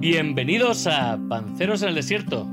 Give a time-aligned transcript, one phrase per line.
[0.00, 2.46] Bienvenidos a Panceros en el Desierto,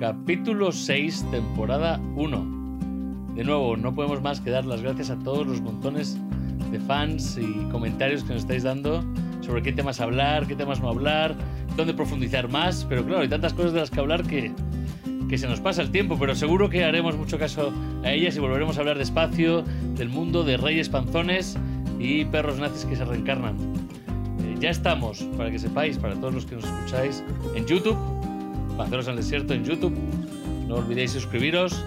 [0.00, 3.34] capítulo 6, temporada 1.
[3.34, 6.16] De nuevo, no podemos más que dar las gracias a todos los montones
[6.70, 9.04] de fans y comentarios que nos estáis dando
[9.42, 11.36] sobre qué temas hablar, qué temas no hablar,
[11.76, 14.50] dónde profundizar más, pero claro, hay tantas cosas de las que hablar que,
[15.28, 17.70] que se nos pasa el tiempo, pero seguro que haremos mucho caso
[18.02, 19.62] a ellas y volveremos a hablar despacio
[19.94, 21.58] del mundo de reyes panzones
[21.98, 23.71] y perros nazis que se reencarnan.
[24.62, 27.24] Ya estamos, para que sepáis, para todos los que nos escucháis,
[27.56, 27.96] en YouTube,
[28.76, 29.92] Panceros el Desierto en YouTube,
[30.68, 31.84] no olvidéis suscribiros,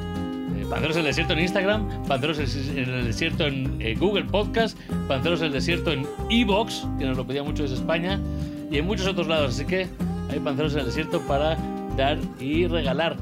[0.58, 4.78] eh, Panceros en el Desierto en Instagram, Panceros en el Desierto en eh, Google Podcast,
[5.08, 8.20] Panceros en el Desierto en Evox, que nos lo pedía mucho desde España,
[8.70, 9.88] y en muchos otros lados, así que
[10.30, 11.58] hay Panceros en el Desierto para
[11.96, 13.16] dar y regalar.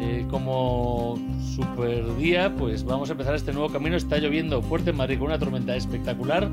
[0.00, 1.18] Eh, como
[1.54, 3.96] super día, pues vamos a empezar este nuevo camino.
[3.96, 6.48] Está lloviendo fuerte en Madrid con una tormenta espectacular.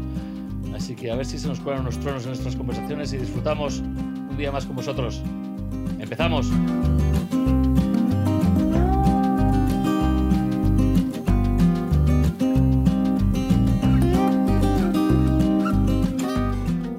[0.75, 3.79] Así que a ver si se nos cuelan unos tronos en nuestras conversaciones y disfrutamos
[3.79, 5.21] un día más con vosotros.
[5.99, 6.47] ¡Empezamos!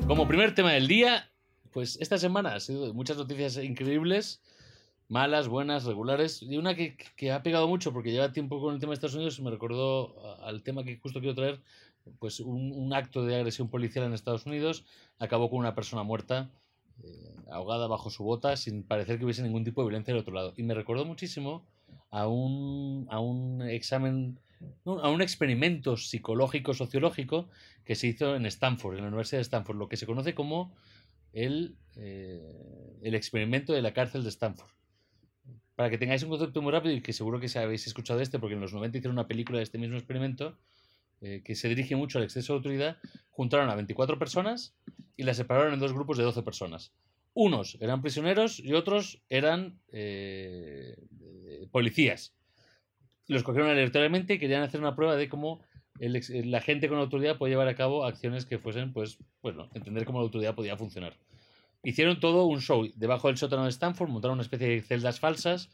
[0.06, 1.30] Como primer tema del día,
[1.70, 4.40] pues esta semana ha sido muchas noticias increíbles
[5.08, 6.42] malas, buenas, regulares.
[6.42, 9.14] Y una que, que, ha pegado mucho porque lleva tiempo con el tema de Estados
[9.14, 11.60] Unidos me recordó al tema que justo quiero traer,
[12.18, 14.84] pues un, un acto de agresión policial en Estados Unidos
[15.18, 16.50] acabó con una persona muerta,
[17.02, 20.34] eh, ahogada bajo su bota, sin parecer que hubiese ningún tipo de violencia del otro
[20.34, 20.54] lado.
[20.56, 21.66] Y me recordó muchísimo
[22.10, 24.38] a un, a un examen,
[24.84, 27.48] a un experimento psicológico, sociológico
[27.84, 30.74] que se hizo en Stanford, en la Universidad de Stanford, lo que se conoce como
[31.32, 34.70] el, eh, el experimento de la cárcel de Stanford.
[35.74, 38.54] Para que tengáis un concepto muy rápido y que seguro que habéis escuchado este, porque
[38.54, 40.56] en los 90 hicieron una película de este mismo experimento,
[41.20, 42.98] eh, que se dirige mucho al exceso de autoridad,
[43.30, 44.74] juntaron a 24 personas
[45.16, 46.92] y las separaron en dos grupos de 12 personas.
[47.34, 50.96] Unos eran prisioneros y otros eran eh,
[51.70, 52.34] policías.
[53.28, 55.60] Los cogieron aleatoriamente y querían hacer una prueba de cómo
[55.98, 60.18] la gente con autoridad puede llevar a cabo acciones que fuesen, pues, bueno, entender cómo
[60.18, 61.16] la autoridad podía funcionar.
[61.82, 65.70] Hicieron todo un show debajo del sótano de Stanford, montaron una especie de celdas falsas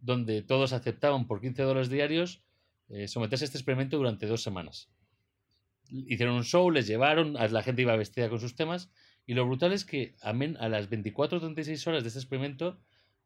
[0.00, 2.42] donde todos aceptaban por 15 dólares diarios
[2.92, 4.90] eh, someterse a este experimento durante dos semanas.
[5.88, 8.90] Hicieron un show, les llevaron, la gente iba vestida con sus temas
[9.26, 12.78] y lo brutal es que amén, a las 24 o 36 horas de este experimento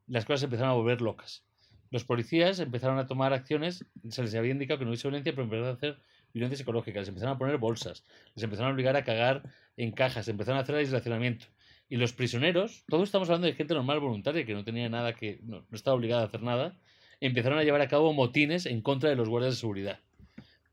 [0.07, 1.45] las cosas empezaron a volver locas.
[1.91, 5.45] Los policías empezaron a tomar acciones, se les había indicado que no hubiese violencia, pero
[5.45, 5.99] empezaron a hacer
[6.33, 9.43] violencia psicológica, les empezaron a poner bolsas, les empezaron a obligar a cagar
[9.77, 11.47] en cajas, empezaron a hacer aislacionamiento.
[11.89, 15.41] Y los prisioneros, todos estamos hablando de gente normal voluntaria que no tenía nada que,
[15.43, 16.77] no, no estaba obligada a hacer nada,
[17.21, 20.01] empezaron a llevar a cabo motines en contra de los guardias de seguridad.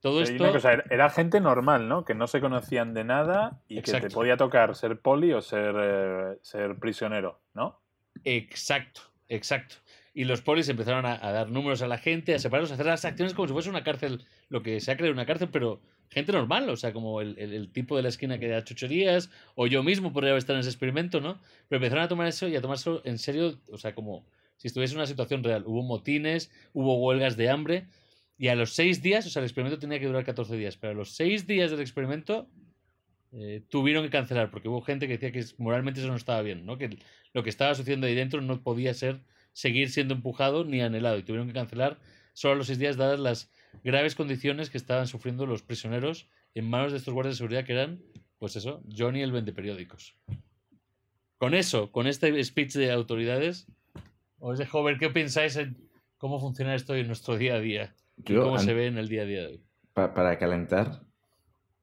[0.01, 0.51] Todo Pero esto.
[0.51, 2.03] Cosa, era gente normal, ¿no?
[2.03, 4.01] Que no se conocían de nada y Exacto.
[4.01, 7.79] que te podía tocar ser poli o ser, eh, ser prisionero, ¿no?
[8.25, 9.75] Exacto, exacto.
[10.13, 12.85] Y los polis empezaron a, a, dar números a la gente, a separarlos, a hacer
[12.85, 15.81] las acciones como si fuese una cárcel, lo que se ha creado una cárcel, pero
[16.09, 19.31] gente normal, o sea, como el, el, el, tipo de la esquina que da chucherías,
[19.55, 21.39] o yo mismo podría estar en ese experimento, ¿no?
[21.67, 24.25] Pero empezaron a tomar eso y a tomarse en serio, o sea, como
[24.57, 25.63] si estuviese en una situación real.
[25.65, 27.87] Hubo motines, hubo huelgas de hambre,
[28.37, 30.91] y a los seis días, o sea, el experimento tenía que durar 14 días, pero
[30.91, 32.49] a los seis días del experimento
[33.31, 36.65] eh, tuvieron que cancelar, porque hubo gente que decía que moralmente eso no estaba bien,
[36.65, 36.77] ¿no?
[36.77, 36.97] Que
[37.33, 39.21] lo que estaba sucediendo ahí dentro no podía ser
[39.53, 41.99] seguir siendo empujado ni anhelado, y tuvieron que cancelar
[42.33, 43.51] solo a los seis días, dadas las
[43.83, 47.73] graves condiciones que estaban sufriendo los prisioneros en manos de estos guardias de seguridad que
[47.73, 48.01] eran,
[48.39, 50.15] pues eso, Johnny el vende periódicos.
[51.37, 53.67] Con eso, con este speech de autoridades,
[54.43, 55.77] os dejo ver qué pensáis en
[56.17, 57.95] cómo funciona esto en nuestro día a día.
[58.17, 59.63] Yo, y cómo se ve en el día a día de hoy.
[59.93, 61.01] Pa para calentar,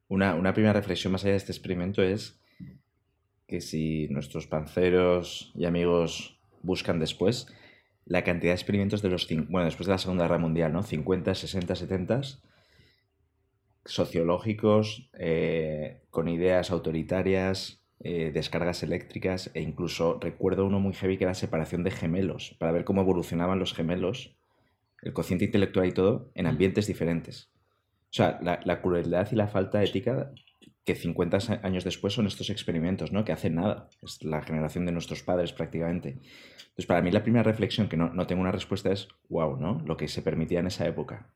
[0.08, 2.38] una, una, primera reflexión más allá de este experimento es
[3.46, 7.46] que si nuestros panceros y amigos buscan después,
[8.04, 10.82] la cantidad de experimentos de los, bueno, después de la Segunda Guerra Mundial, ¿no?
[10.82, 12.20] 50, 60, 70,
[13.86, 21.24] sociológicos, eh, con ideas autoritarias, eh, descargas eléctricas e incluso recuerdo uno muy heavy que
[21.24, 24.36] era separación de gemelos, para ver cómo evolucionaban los gemelos,
[25.02, 27.50] el cociente intelectual y todo, en ambientes diferentes.
[28.04, 30.32] O sea, la, la crueldad y la falta ética
[30.84, 33.24] que 50 años después son estos experimentos, ¿no?
[33.24, 33.88] Que hacen nada.
[34.02, 36.18] Es la generación de nuestros padres prácticamente.
[36.60, 39.82] Entonces, para mí la primera reflexión, que no, no tengo una respuesta, es, wow, ¿no?
[39.86, 41.30] Lo que se permitía en esa época.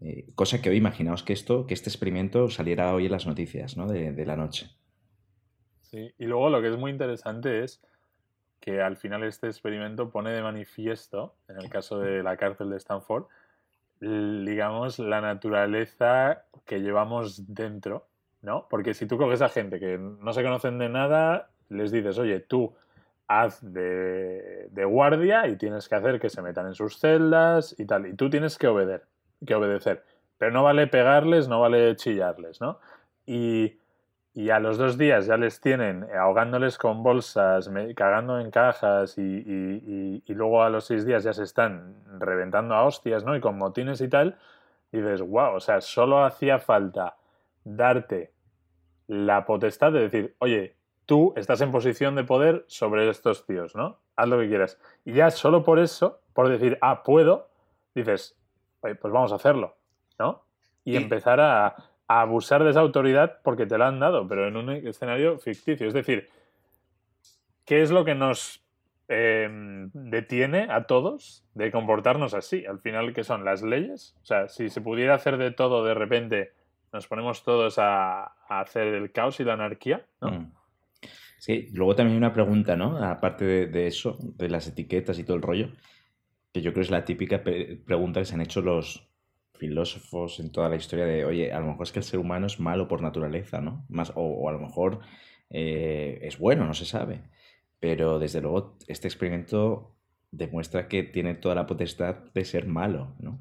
[0.00, 3.76] Eh, cosa que hoy, imaginaos que esto, que este experimento saliera hoy en las noticias,
[3.76, 3.88] ¿no?
[3.88, 4.70] De, de la noche.
[5.92, 7.82] Sí, y luego lo que es muy interesante es
[8.60, 12.78] que al final este experimento pone de manifiesto, en el caso de la cárcel de
[12.78, 13.24] Stanford,
[14.00, 18.06] digamos, la naturaleza que llevamos dentro,
[18.40, 18.68] ¿no?
[18.70, 22.40] Porque si tú coges a gente que no se conocen de nada, les dices, oye,
[22.40, 22.74] tú
[23.28, 27.84] haz de, de, guardia y tienes que hacer que se metan en sus celdas y
[27.84, 28.06] tal.
[28.06, 29.06] Y tú tienes que, obedecer,
[29.46, 30.04] que obedecer.
[30.38, 32.80] Pero no vale pegarles, no vale chillarles, ¿no?
[33.26, 33.78] Y,
[34.34, 39.22] y a los dos días ya les tienen ahogándoles con bolsas, cagando en cajas y,
[39.22, 43.36] y, y, luego a los seis días ya se están reventando a hostias, ¿no?
[43.36, 44.38] Y con motines y tal.
[44.90, 47.16] Y dices, wow, o sea, solo hacía falta
[47.64, 48.32] darte
[49.06, 53.98] la potestad de decir, oye, tú estás en posición de poder sobre estos tíos, ¿no?
[54.16, 54.78] Haz lo que quieras.
[55.04, 57.50] Y ya solo por eso, por decir, ah, puedo,
[57.94, 58.36] dices,
[58.80, 59.76] pues vamos a hacerlo,
[60.18, 60.44] ¿no?
[60.84, 61.76] Y, empezar a,
[62.08, 65.86] abusar de esa autoridad porque te la han dado, pero en un escenario ficticio.
[65.86, 66.28] Es decir,
[67.64, 68.62] ¿qué es lo que nos
[69.08, 72.66] em, detiene a todos de comportarnos así?
[72.66, 74.14] Al final, ¿qué son las leyes?
[74.22, 76.52] O sea, si se pudiera hacer de todo de repente,
[76.92, 80.30] nos ponemos todos a, hacer el caos y la anarquía, ¿no?
[80.30, 80.52] Mm.
[81.38, 82.98] Sí, luego también hay una pregunta, ¿no?
[83.02, 85.70] Aparte de, eso, de las etiquetas y todo el rollo,
[86.52, 89.11] que yo creo es la típica pregunta que se han hecho los
[89.62, 92.48] filósofos en toda la historia de, oye, a lo mejor es que el ser humano
[92.48, 93.86] es malo por naturaleza, ¿no?
[93.88, 94.98] Más, o, a lo mejor
[95.50, 97.22] eh, es bueno, no se sabe.
[97.78, 99.94] Pero desde luego este experimento
[100.32, 103.38] demuestra que tiene toda la potestad de ser malo, ¿no?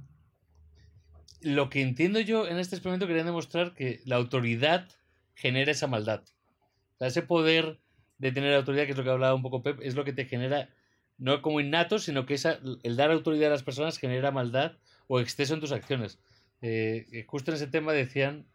[1.41, 4.88] Lo que entiendo yo en este experimento quería demostrar que la autoridad
[5.33, 6.21] genera esa maldad.
[7.00, 7.79] Ese poder
[8.19, 10.25] de tener autoridad, que es lo que hablaba un poco Pep, es lo que te
[10.25, 10.69] genera,
[11.17, 14.74] no como innato, sino que esa, el dar autoridad a las personas genera maldad
[15.11, 16.19] o exceso en tus acciones.
[16.61, 18.47] Eh, eh, justo en ese tema decían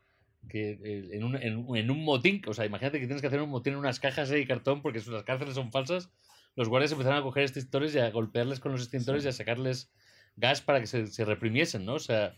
[0.48, 3.50] que eh, en, un, en, un, motín, o sea, imagínate que tienes que hacer un
[3.50, 6.08] motín en unas cajas de cartón porque las cárceles son falsas,
[6.54, 9.92] los guardias empezaron a coger extintores y a golpearles con los extintores y a sacarles
[10.36, 11.94] gas para que se, se, reprimiesen, ¿no?
[11.94, 12.34] O sea,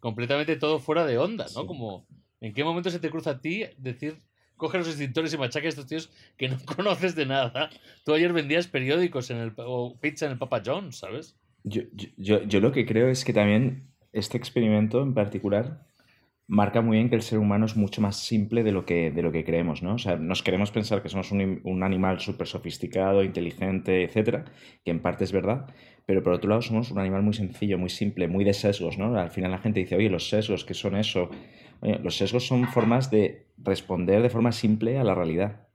[0.00, 1.64] completamente todo fuera de onda, ¿no?
[1.68, 2.08] Como,
[2.40, 4.18] ¿en qué momento se te cruza a ti decir
[4.56, 7.70] coge los extintores y machaca a estos tíos que no conoces de nada.
[8.04, 11.36] Tú ayer vendías periódicos en el, o pizza en el Papa John's, ¿sabes?
[11.64, 11.82] Yo,
[12.16, 15.86] yo, yo lo que creo es que también este experimento en particular
[16.50, 19.22] marca muy bien que el ser humano es mucho más simple de lo que, de
[19.22, 19.94] lo que creemos, ¿no?
[19.94, 24.46] O sea, nos queremos pensar que somos un, un animal súper sofisticado, inteligente, etcétera,
[24.84, 25.72] que en parte es verdad,
[26.06, 29.16] pero por otro lado somos un animal muy sencillo, muy simple, muy de sesgos, ¿no?
[29.16, 31.30] Al final la gente dice, oye, los sesgos, ¿qué son eso?
[32.02, 35.68] los sesgos son formas de responder de forma simple a la realidad.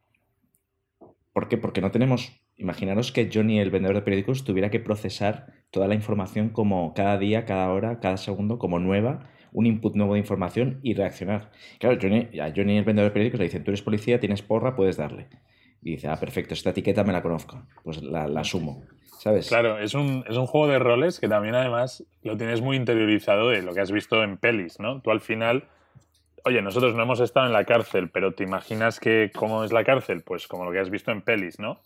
[1.32, 1.58] ¿Por qué?
[1.58, 2.45] Porque no tenemos...
[2.58, 7.18] Imaginaros que Johnny, el vendedor de periódicos, tuviera que procesar toda la información como cada
[7.18, 11.52] día, cada hora, cada segundo, como nueva, un input nuevo de información y reaccionar.
[11.80, 14.76] Claro, Johnny, a Johnny, el vendedor de periódicos, le dicen, tú eres policía, tienes porra,
[14.76, 15.28] puedes darle.
[15.82, 18.84] Y dice, ah, perfecto, esta etiqueta me la conozco, pues la, la asumo.
[19.20, 19.48] ¿Sabes?
[19.48, 23.50] Claro, es un, es un juego de roles que también además lo tienes muy interiorizado
[23.50, 25.02] de lo que has visto en pelis, ¿no?
[25.02, 25.68] Tú al final
[26.46, 29.84] oye, nosotros no hemos estado en la cárcel, pero ¿te imaginas que cómo es la
[29.84, 30.22] cárcel?
[30.24, 31.82] Pues como lo que has visto en pelis, ¿no?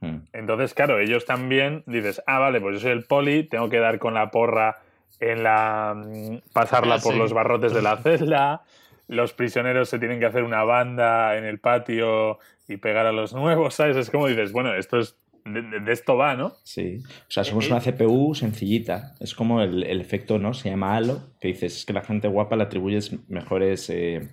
[0.00, 0.20] Hmm.
[0.32, 3.98] Entonces, claro, ellos también dices, ah, vale, pues yo soy el poli, tengo que dar
[3.98, 4.78] con la porra
[5.20, 5.94] en la.
[5.94, 8.62] Mm, pasarla ah, por los barrotes de la celda.
[9.08, 12.38] Los prisioneros se tienen que hacer una banda en el patio
[12.68, 13.96] y pegar a los nuevos, ¿sabes?
[13.96, 16.54] Es como dices, bueno, esto es de, esto va, ¿no?
[16.62, 17.02] Sí.
[17.28, 19.14] O sea, somos eh, una CPU sencillita.
[19.20, 20.54] Es como el, efecto, ¿no?
[20.54, 24.28] Se llama halo, que dices que la gente guapa le atribuyes mejores eh,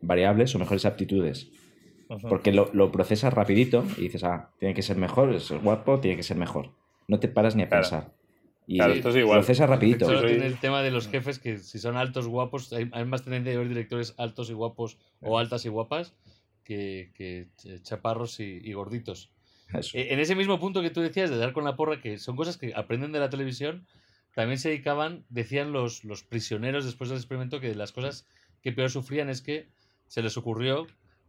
[0.00, 1.50] variables o mejores aptitudes.
[2.08, 6.16] Porque lo, lo, procesas rapidito y dices, ah, tiene que ser mejor, es guapo, tiene
[6.16, 6.70] que ser mejor.
[7.08, 8.12] No te paras ni a pensar.
[8.66, 9.38] Y claro, esto es igual.
[9.38, 10.06] procesas rapidito.
[10.06, 13.52] Solo tiene el tema de los jefes que si son altos, guapos, hay, más tendencia
[13.52, 16.14] de ver directores altos y guapos o altas y guapas
[16.64, 17.48] que, que
[17.82, 19.30] chaparros y gorditos.
[19.92, 22.36] Eh, en ese mismo punto que tú decías de dar con la porra, que son
[22.36, 23.86] cosas que aprenden de la televisión,
[24.34, 28.26] también se dedicaban, decían los, los prisioneros después del experimento, que las cosas
[28.62, 29.68] que peor sufrían es que
[30.06, 30.86] se les ocurrió,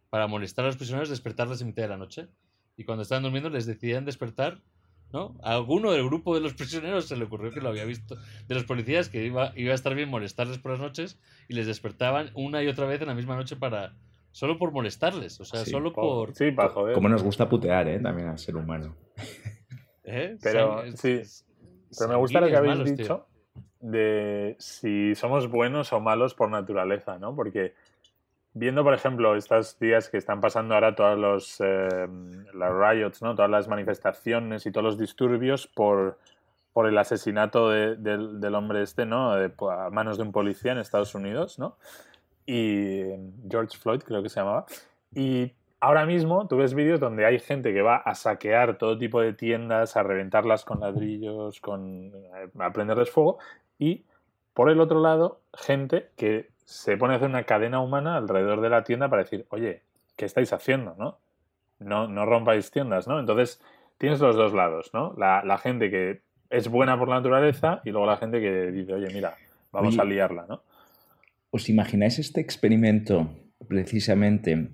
[0.09, 2.27] para molestar a los prisioneros, despertarles en mitad de la noche.
[2.75, 4.61] Y cuando estaban durmiendo les decidían despertar,
[5.11, 5.35] ¿no?
[5.41, 8.15] A alguno del grupo de los prisioneros se le ocurrió que lo había visto,
[8.47, 11.67] de los policías, que iba, iba a estar bien molestarles por las noches, y les
[11.67, 13.95] despertaban una y otra vez en la misma noche para,
[14.37, 16.35] Solo por molestarles, o sea, solo por...
[16.35, 16.93] Sí, para joder.
[16.93, 17.99] Como nos gusta putear, ¿eh?
[17.99, 18.95] También al ser humano.
[20.03, 20.37] ¿Eh?
[20.43, 21.21] Pero, sí.
[21.97, 23.25] Pero me gusta lo que habéis dicho
[23.79, 27.35] de si somos buenos o malos por naturaleza, ¿no?
[27.35, 27.73] Porque
[28.57, 32.07] viendo, por ejemplo, estos días que están pasando ahora todos los eh,
[32.53, 33.35] las riots, ¿no?
[33.35, 36.17] Todas las manifestaciones y todos los disturbios por,
[36.73, 39.33] por el asesinato del hombre este, ¿no?
[39.33, 41.77] a manos de un policía en Estados Unidos, ¿no?
[42.47, 43.03] y
[43.47, 44.65] George Floyd, creo que se llamaba.
[45.13, 49.21] Y ahora mismo tú ves vídeos donde hay gente que va a saquear todo tipo
[49.21, 53.37] de tiendas, a reventarlas con ladrillos, con, eh, a prenderles fuego.
[53.77, 54.05] Y
[54.53, 58.69] por el otro lado, gente que se pone a hacer una cadena humana alrededor de
[58.69, 59.83] la tienda para decir, oye,
[60.17, 60.95] ¿qué estáis haciendo?
[61.00, 61.17] ¿No?
[61.79, 63.21] No, no rompáis tiendas, ¿no?
[63.21, 63.62] Entonces,
[63.97, 65.13] tienes los dos lados, ¿no?
[65.17, 66.19] La, la gente que
[66.50, 69.38] es buena por la naturaleza y luego la gente que dice, oye, mira,
[69.71, 70.62] vamos Oye, a liarla, ¿no?
[71.51, 73.29] ¿Os imagináis este experimento
[73.69, 74.67] precisamente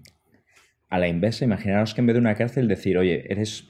[0.89, 1.45] a la inversa?
[1.45, 3.69] Imaginaros que en vez de una cárcel decir, oye, eres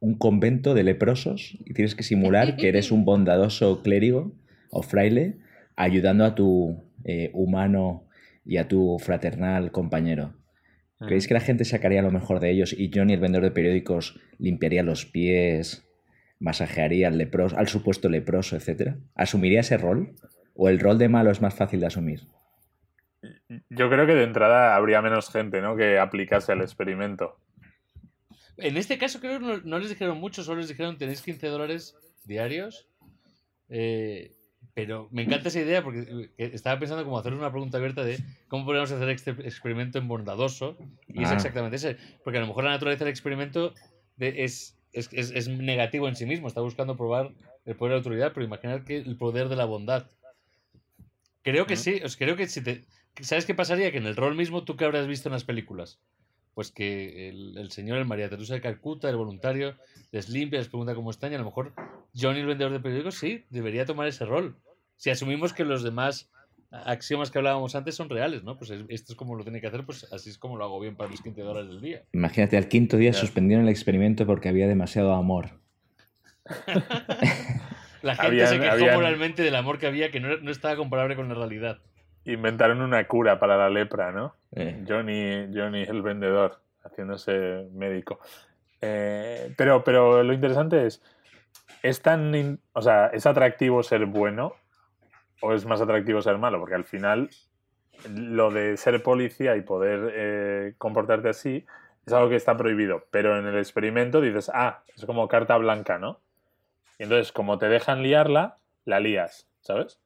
[0.00, 4.32] un convento de leprosos y tienes que simular que eres un bondadoso clérigo
[4.70, 5.36] o fraile
[5.76, 8.06] ayudando a tu eh, humano
[8.44, 10.34] y a tu fraternal compañero.
[10.98, 14.20] ¿Creéis que la gente sacaría lo mejor de ellos y Johnny, el vendedor de periódicos,
[14.38, 15.84] limpiaría los pies,
[16.38, 18.98] masajearía al, leproso, al supuesto leproso, etcétera?
[19.16, 20.14] ¿Asumiría ese rol?
[20.54, 22.28] ¿O el rol de malo es más fácil de asumir?
[23.70, 25.76] Yo creo que de entrada habría menos gente, ¿no?
[25.76, 27.36] Que aplicase el experimento.
[28.56, 31.48] En este caso creo que no, no les dijeron mucho, solo les dijeron tenéis 15
[31.48, 32.88] dólares diarios.
[33.68, 34.36] Eh,
[34.74, 38.02] pero me encanta esa idea porque eh, que estaba pensando como hacer una pregunta abierta
[38.04, 40.76] de cómo podríamos hacer este experimento en bondadoso.
[41.08, 41.96] Y es exactamente ese.
[42.24, 43.74] Porque a lo mejor la naturaleza del experimento
[44.16, 46.48] de- es, es, es- es negativo en sí mismo.
[46.48, 47.32] Está buscando probar
[47.66, 50.06] el poder de la autoridad, pero imaginar que el poder de la bondad.
[51.42, 52.00] Creo que sí.
[52.04, 52.84] Os creo que si te.
[53.20, 53.90] ¿Sabes qué pasaría?
[53.92, 56.00] Que en el rol mismo, ¿tú qué habrás visto en las películas?
[56.54, 59.74] Pues que el, el señor, el María Teresa de Calcuta, el voluntario,
[60.10, 61.72] les limpia, les pregunta cómo están y a lo mejor
[62.14, 64.56] Johnny, el vendedor de periódicos, sí, debería tomar ese rol.
[64.96, 66.30] Si asumimos que los demás
[66.70, 68.58] axiomas que hablábamos antes son reales, ¿no?
[68.58, 70.78] Pues es- esto es como lo tiene que hacer, pues así es como lo hago
[70.80, 72.02] bien para mis 15 dólares del día.
[72.12, 75.58] Imagínate, al quinto día suspendieron el experimento porque había demasiado amor.
[78.02, 81.14] La gente se quejó habían- moralmente del amor que había, que no, no estaba comparable
[81.14, 81.78] con la realidad.
[82.24, 84.36] Inventaron una cura para la lepra, ¿no?
[84.52, 88.20] Eh, Johnny, Johnny el vendedor, haciéndose médico.
[88.80, 91.02] Eh, pero, pero lo interesante es,
[91.82, 94.54] ¿es tan, in- o sea, ¿es atractivo ser bueno
[95.40, 96.60] o es más atractivo ser malo?
[96.60, 97.30] Porque al final
[98.08, 101.64] lo de ser policía y poder eh, comportarte así
[102.06, 103.04] es algo que está prohibido.
[103.10, 106.20] Pero en el experimento dices, ah, es como carta blanca, ¿no?
[106.98, 110.00] Y entonces, como te dejan liarla, la lías, ¿sabes?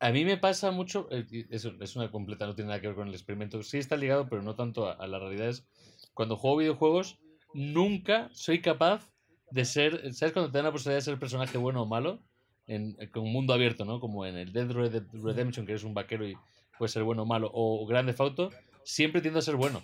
[0.00, 2.86] A mí me pasa mucho, eh, y eso es una completa, no tiene nada que
[2.88, 3.62] ver con el experimento.
[3.62, 5.48] Sí está ligado, pero no tanto a, a la realidad.
[5.48, 5.66] Es
[6.14, 7.18] cuando juego videojuegos,
[7.52, 9.10] nunca soy capaz
[9.50, 10.14] de ser.
[10.14, 12.20] ¿Sabes cuando te dan la posibilidad de ser personaje bueno o malo?
[12.66, 14.00] En, en- con un mundo abierto, ¿no?
[14.00, 16.36] Como en el Dead Red Redemption, que eres un vaquero y
[16.78, 17.50] puedes ser bueno o malo.
[17.52, 18.50] O Grand Theft Auto,
[18.84, 19.82] siempre tiendo a ser bueno.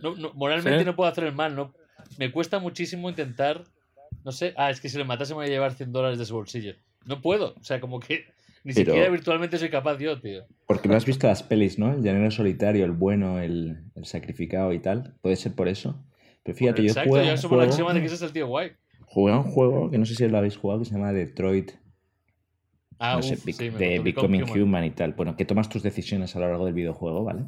[0.00, 0.84] No, no- moralmente ¿Sí?
[0.84, 1.72] no puedo hacer el mal, no.
[2.18, 3.64] Me cuesta muchísimo intentar.
[4.24, 4.52] No sé.
[4.56, 6.74] Ah, es que si le matase me voy a llevar 100 dólares de su bolsillo.
[7.06, 7.54] No puedo.
[7.58, 8.26] O sea, como que
[8.64, 10.42] ni Pero- siquiera virtualmente soy capaz yo, tío.
[10.66, 11.92] porque no has visto las pelis, ¿no?
[11.94, 15.14] El llanero solitario, el bueno, el, el sacrificado y tal.
[15.22, 16.04] Puede ser por eso.
[16.42, 18.46] Pero fíjate, yo Exacto, a ya somos juego, axioma de que ese es el tío
[18.46, 18.72] guay.
[19.06, 21.72] jugué a un juego que no sé si lo habéis jugado, que se llama Detroit,
[23.00, 24.84] Ah, no uf, sí, de Becoming Human.
[24.84, 25.12] y tal.
[25.12, 27.44] Bueno, que tomas tus decisiones a lo largo del videojuego, ¿vale?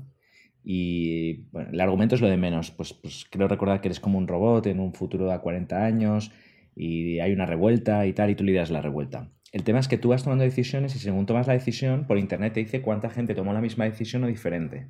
[0.63, 2.71] Y bueno, el argumento es lo de menos.
[2.71, 6.31] Pues, pues creo recordar que eres como un robot en un futuro a 40 años
[6.77, 9.29] y hay una revuelta y tal, y tú lideras la revuelta.
[9.53, 12.53] El tema es que tú vas tomando decisiones y según tomas la decisión, por internet
[12.53, 14.87] te dice cuánta gente tomó la misma decisión o diferente.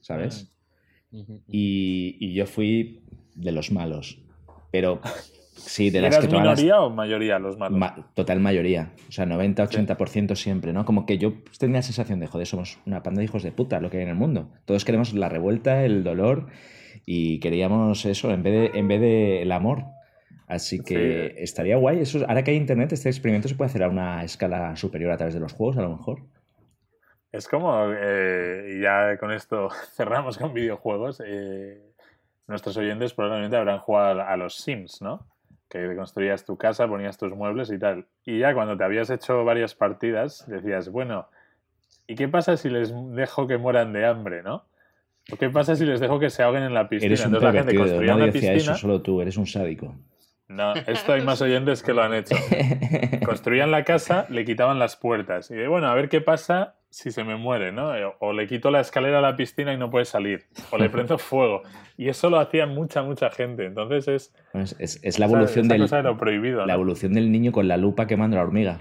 [0.00, 0.52] ¿Sabes?
[1.12, 1.40] Ujú.
[1.48, 3.02] Y, y yo fui
[3.34, 4.20] de los malos.
[4.70, 5.00] Pero
[5.56, 7.78] sí, de ¿Y las ¿Eras que las, minoría o mayoría los malos?
[7.78, 8.92] Ma- total mayoría.
[9.08, 10.84] O sea, 90-80% siempre, ¿no?
[10.84, 13.80] Como que yo tenía la sensación de, joder, somos una panda de hijos de puta,
[13.80, 14.50] lo que hay en el mundo.
[14.66, 16.48] Todos queremos la revuelta, el dolor
[17.06, 19.84] y queríamos eso en vez de, en vez de el amor.
[20.46, 21.42] Así que Sí.
[21.42, 22.00] estaría guay.
[22.00, 25.16] Eso, ahora que hay internet, este experimento se puede hacer a una escala superior a
[25.16, 26.20] través de los juegos, a lo mejor.
[27.32, 31.80] Es como, eh, ya con esto cerramos con videojuegos, eh,
[32.46, 35.26] nuestros oyentes probablemente habrán jugado a los Sims, ¿no?
[35.68, 38.06] Que construías tu casa, ponías tus muebles y tal.
[38.24, 41.26] Y ya cuando te habías hecho varias partidas, decías, bueno,
[42.06, 44.66] ¿y qué pasa si les dejo que mueran de hambre, no?
[45.32, 47.06] ¿O qué pasa si les dejo que se ahoguen en la piscina?
[47.06, 48.72] Eres un Entonces la gente construía nadie una decía piscina.
[48.74, 49.94] eso, solo tú, eres un sádico.
[50.54, 52.36] No, esto hay más oyentes que lo han hecho.
[53.26, 55.50] Construían la casa, le quitaban las puertas.
[55.50, 57.94] Y de, bueno, a ver qué pasa si se me muere, ¿no?
[57.96, 60.44] Eh, O le quito la escalera a la piscina y no puede salir.
[60.70, 61.62] O le prendo fuego.
[61.96, 63.66] Y eso lo hacía mucha, mucha gente.
[63.66, 66.60] Entonces es, Bueno, es, es- es la evolución esa del, cosa de lo prohibido.
[66.60, 66.66] ¿no?
[66.66, 68.78] la evolución del niño con la lupa quemando la hormiga.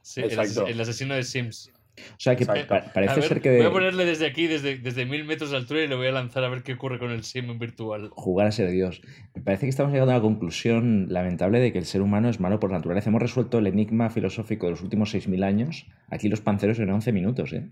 [0.00, 0.66] Sí, Exacto.
[0.66, 1.70] el asesino de Sims.
[1.94, 5.04] O sea que pa- parece ver, ser que Voy a ponerle desde aquí, desde, desde
[5.04, 7.22] mil metros de altura, y le voy a lanzar a ver qué ocurre con el
[7.22, 8.08] Sim virtual.
[8.12, 9.02] jugar a ser Dios.
[9.34, 12.40] Me parece que estamos llegando a la conclusión lamentable de que el ser humano es
[12.40, 13.10] malo por naturaleza.
[13.10, 15.86] Hemos resuelto el enigma filosófico de los últimos 6.000 años.
[16.08, 17.68] Aquí los panceros en 11 minutos, ¿eh?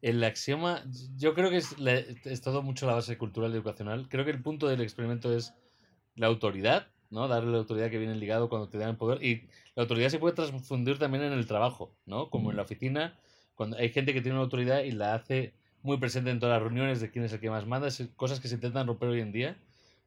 [0.00, 0.84] El axioma,
[1.16, 4.08] yo creo que es, la- es todo mucho la base cultural y educacional.
[4.08, 5.54] Creo que el punto del experimento es
[6.14, 7.28] la autoridad, ¿no?
[7.28, 9.22] Darle la autoridad que viene ligado cuando te dan el poder.
[9.22, 12.30] Y la autoridad se puede transfundir también en el trabajo, ¿no?
[12.30, 13.18] Como en la oficina,
[13.54, 16.62] cuando hay gente que tiene una autoridad y la hace muy presente en todas las
[16.62, 19.20] reuniones de quién es el que más manda, es cosas que se intentan romper hoy
[19.20, 19.58] en día.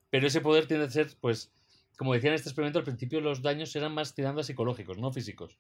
[0.10, 1.52] Pero ese poder tiene que ser, pues,
[1.98, 5.12] como decía en este experimento, al principio los daños eran más tirando a psicológicos, no
[5.12, 5.58] físicos.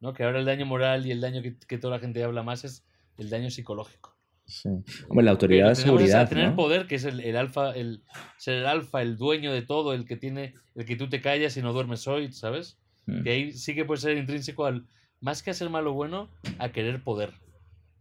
[0.00, 0.12] ¿no?
[0.12, 2.64] Que ahora el daño moral y el daño que, que toda la gente habla más
[2.64, 2.84] es
[3.16, 4.17] el daño psicológico.
[4.48, 4.70] Sí.
[5.08, 6.22] Hombre, la autoridad de seguridad.
[6.22, 6.56] Es tener ¿no?
[6.56, 8.02] poder, que es el, el alfa, el
[8.38, 11.56] ser el alfa, el dueño de todo, el que tiene, el que tú te callas
[11.58, 12.78] y no duermes hoy, ¿sabes?
[13.06, 13.22] Mm.
[13.22, 14.86] Que ahí sí que puede ser intrínseco al,
[15.20, 17.34] más que a ser malo o bueno, a querer poder.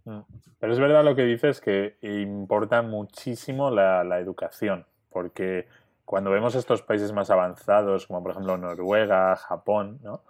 [0.05, 0.21] Mm.
[0.59, 5.67] Pero es verdad lo que dices que importa muchísimo la, la educación, porque
[6.05, 10.21] cuando vemos estos países más avanzados, como por ejemplo Noruega, Japón, ¿no?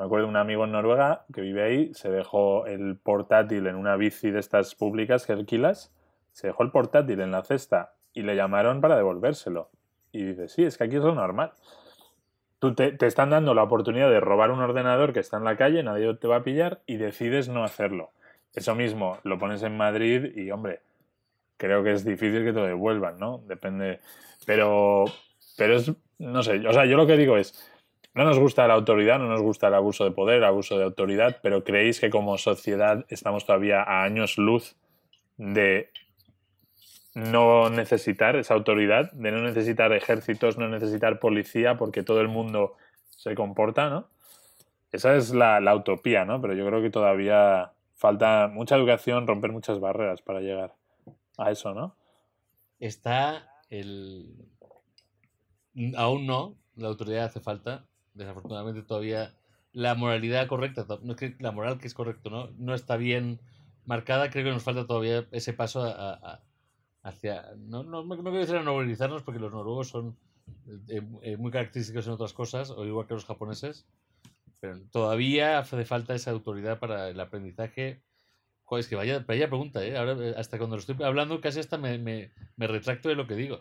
[0.00, 3.76] Me acuerdo de un amigo en Noruega que vive ahí, se dejó el portátil en
[3.76, 5.92] una bici de estas públicas que alquilas,
[6.32, 9.68] se dejó el portátil en la cesta y le llamaron para devolvérselo.
[10.10, 11.52] Y dice, sí, es que aquí es lo normal.
[12.60, 15.58] Tú te, te están dando la oportunidad de robar un ordenador que está en la
[15.58, 18.08] calle, nadie te va a pillar y decides no hacerlo.
[18.54, 20.80] Eso mismo, lo pones en Madrid y, hombre,
[21.58, 23.42] creo que es difícil que te lo devuelvan, ¿no?
[23.46, 24.00] Depende.
[24.46, 25.04] Pero,
[25.58, 27.69] pero es, no sé, o sea, yo lo que digo es,
[28.14, 30.84] no nos gusta la autoridad, no nos gusta el abuso de poder, el abuso de
[30.84, 34.76] autoridad, pero creéis que como sociedad estamos todavía a años luz
[35.36, 35.90] de
[37.14, 42.76] no necesitar esa autoridad, de no necesitar ejércitos, no necesitar policía, porque todo el mundo
[43.10, 44.08] se comporta, ¿no?
[44.92, 46.40] Esa es la, la utopía, ¿no?
[46.40, 50.74] Pero yo creo que todavía falta mucha educación, romper muchas barreras para llegar
[51.38, 51.94] a eso, ¿no?
[52.78, 54.34] Está el...
[55.96, 57.86] Aún no, la autoridad hace falta.
[58.14, 59.32] Desafortunadamente todavía
[59.72, 62.50] la moralidad correcta, no es que la moral que es correcto, ¿no?
[62.58, 63.40] No está bien
[63.84, 64.30] marcada.
[64.30, 66.40] Creo que nos falta todavía ese paso a, a,
[67.02, 67.54] hacia...
[67.56, 70.16] No, no, no quiero decir a normalizarnos porque los noruegos son
[70.88, 73.86] eh, eh, muy característicos en otras cosas, o igual que los japoneses.
[74.60, 78.02] Pero todavía hace falta esa autoridad para el aprendizaje.
[78.64, 79.96] Joder, es que vaya, vaya pregunta, ¿eh?
[79.96, 83.34] Ahora, hasta cuando lo estoy hablando, casi hasta me, me, me retracto de lo que
[83.36, 83.60] digo.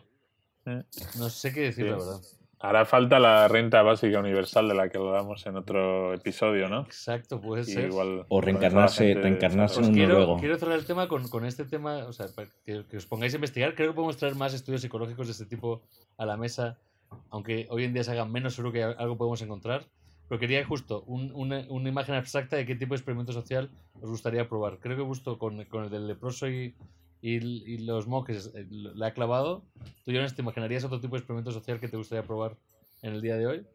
[1.17, 1.89] No sé qué decir, Sí.
[1.91, 2.21] la verdad.
[2.61, 6.81] Hará falta la renta básica universal de la que hablamos en otro episodio, ¿no?
[6.81, 7.87] Exacto, puede ser.
[7.89, 10.37] igual O reencarnarse- reencarnarse en un quiero, noruego.
[10.39, 13.33] quiero cerrar el tema con, con este tema, o sea, para que, que os pongáis
[13.33, 13.75] a investigar.
[13.75, 15.83] Creo que podemos traer más estudios psicológicos de este tipo
[16.17, 16.77] a la mesa,
[17.29, 19.85] aunque hoy en día se hagan menos, seguro que algo podemos encontrar.
[20.27, 23.69] Pero quería justo un- una, una imagen abstracta de qué tipo de experimento social
[24.01, 24.79] os gustaría probar.
[24.79, 26.75] Creo que justo con, con el del leproso y,
[27.21, 29.65] y, y los monjes eh, le ha clavado.
[30.05, 32.55] ¿Tú, Jonas, te imaginarías otro tipo de experimento social que te gustaría probar
[33.01, 33.67] en el día de hoy?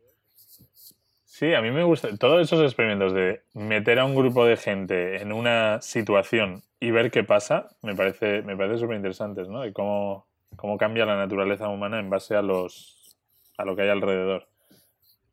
[1.25, 2.17] Sí, a mí me gusta.
[2.17, 7.11] Todos esos experimentos de meter a un grupo de gente en una situación y ver
[7.11, 9.63] qué pasa, me parece, me parece súper interesantes, ¿no?
[9.63, 13.19] De cómo, cómo cambia la naturaleza humana en base a los
[13.57, 14.49] a lo que hay alrededor.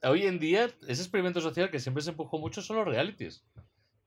[0.04, 3.46] hoy en día, ese experimento social que siempre se empujó mucho son los realities.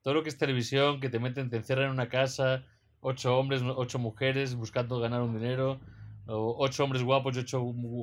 [0.02, 2.66] Todo lo que es televisión, que te meten, te encierran en una casa,
[3.04, 5.78] ocho hombres, ocho mujeres buscando ganar un dinero,
[6.26, 7.58] o ocho hombres guapos y ocho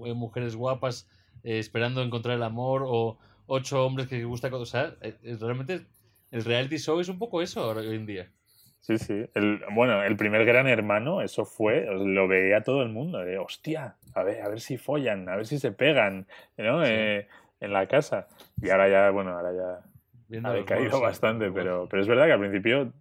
[0.05, 1.09] eh, mujeres guapas
[1.43, 4.47] eh, esperando encontrar el amor, o ocho hombres que gusta...
[4.53, 5.81] O sea, eh, eh, realmente
[6.29, 8.31] el reality show es un poco eso ahora, hoy en día.
[8.79, 9.25] Sí, sí.
[9.33, 13.19] El, bueno, el primer gran hermano, eso fue, lo veía todo el mundo.
[13.19, 16.85] De, hostia, a ver, a ver si follan, a ver si se pegan, ¿no?
[16.85, 16.91] Sí.
[16.91, 17.27] Eh,
[17.59, 18.27] en la casa.
[18.61, 22.39] Y ahora ya, bueno, ahora ya ha decaído bastante, pero, pero es verdad que al
[22.39, 22.91] principio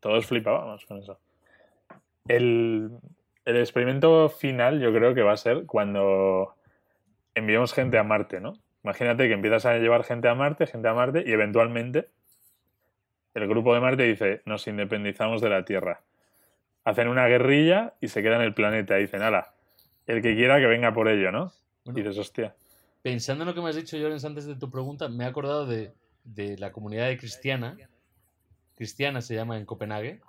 [0.00, 1.18] todos flipábamos con eso.
[2.28, 2.90] El,
[3.44, 6.54] el experimento final yo creo que va a ser cuando
[7.34, 8.54] enviemos gente a Marte, ¿no?
[8.84, 12.08] Imagínate que empiezas a llevar gente a Marte, gente a Marte, y eventualmente
[13.34, 16.02] el grupo de Marte dice, nos independizamos de la Tierra.
[16.84, 18.98] Hacen una guerrilla y se queda en el planeta.
[18.98, 19.54] Y dicen, ala,
[20.06, 21.52] el que quiera que venga por ello, ¿no?
[21.84, 22.54] Bueno, Y dices, hostia.
[23.02, 25.66] Pensando en lo que me has dicho, Llorens, antes de tu pregunta, me he acordado
[25.66, 25.92] de,
[26.24, 27.76] de la comunidad de cristiana.
[28.74, 30.20] Cristiana se llama en Copenhague.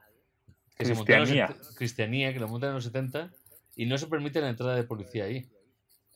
[0.78, 1.76] Que se montó en los Cristianía.
[1.78, 3.32] cristianía, que lo montan en los 70
[3.76, 5.48] y no se permite la entrada de policía ahí.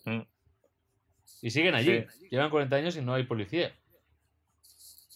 [0.05, 0.21] Mm.
[1.41, 2.05] Y siguen allí.
[2.29, 3.71] Llevan 40 años y no hay policía.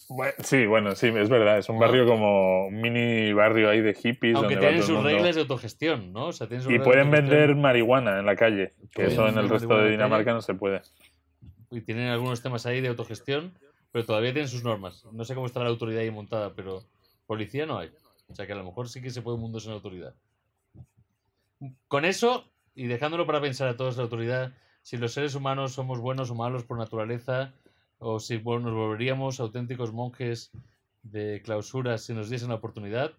[0.08, 1.58] Bueno, sí, bueno, sí, es verdad.
[1.58, 4.36] Es un barrio como un mini barrio ahí de hippies.
[4.36, 6.26] Aunque donde tienen sus reglas de autogestión, ¿no?
[6.26, 9.48] O sea, tienen sus Y pueden vender marihuana en la calle, que eso en el
[9.48, 9.90] resto de.
[9.90, 10.82] Dinamarca no se puede.
[11.70, 13.54] Y tienen algunos temas ahí de autogestión,
[13.90, 15.06] pero todavía tienen sus normas.
[15.12, 16.84] No sé cómo está la autoridad ahí montada, pero
[17.26, 17.90] policía no hay.
[18.32, 20.14] O sea que a lo mejor sí que se puede un mundo sin autoridad.
[21.86, 26.00] Con eso, y dejándolo para pensar a todos la autoridad, si los seres humanos somos
[26.00, 27.52] buenos o malos por naturaleza,
[27.98, 30.50] o si bueno, nos volveríamos auténticos monjes
[31.02, 33.12] de clausura si nos diesen la oportunidad,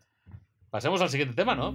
[0.71, 1.73] pasemos al siguiente tema, ¿no?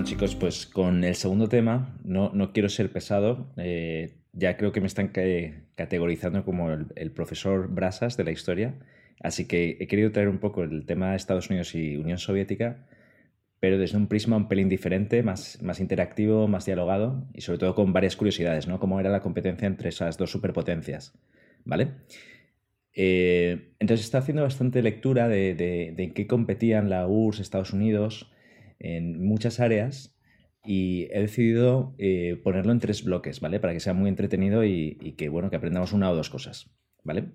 [0.00, 4.72] Bueno, chicos, pues con el segundo tema, no, no quiero ser pesado, eh, ya creo
[4.72, 5.20] que me están ca-
[5.74, 8.78] categorizando como el, profesor Brasas de la historia,
[9.22, 12.86] Así que he querido traer un poco el tema de Estados Unidos y Unión Soviética,
[13.60, 17.74] pero desde un prisma un pelín diferente, más, más interactivo, más dialogado y sobre todo
[17.74, 18.80] con varias curiosidades, ¿no?
[18.80, 21.12] Cómo era la competencia entre esas dos superpotencias,
[21.66, 21.88] ¿vale?
[22.94, 28.32] Eh, entonces está haciendo bastante lectura de, de, en qué competían la URSS, Estados Unidos,
[28.80, 30.16] en muchas áreas
[30.64, 33.60] y he decidido eh, ponerlo en tres bloques, ¿vale?
[33.60, 36.70] Para que sea muy entretenido y, que, bueno, que aprendamos una o dos cosas,
[37.04, 37.30] ¿vale?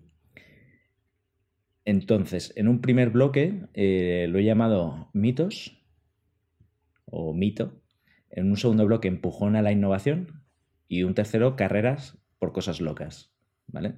[1.85, 5.81] Entonces, en un primer bloque eh, lo he llamado mitos
[7.05, 7.79] o mito.
[8.29, 10.43] En un segundo bloque, empujón a la innovación.
[10.87, 13.31] Y un tercero, carreras por cosas locas.
[13.67, 13.95] ¿Vale?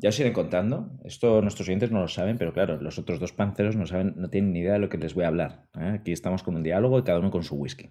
[0.00, 0.90] Ya os iré contando.
[1.04, 4.30] Esto nuestros oyentes no lo saben, pero claro, los otros dos panceros no saben, no
[4.30, 5.64] tienen ni idea de lo que les voy a hablar.
[5.78, 5.98] ¿eh?
[6.00, 7.90] Aquí estamos con un diálogo y cada uno con su whisky.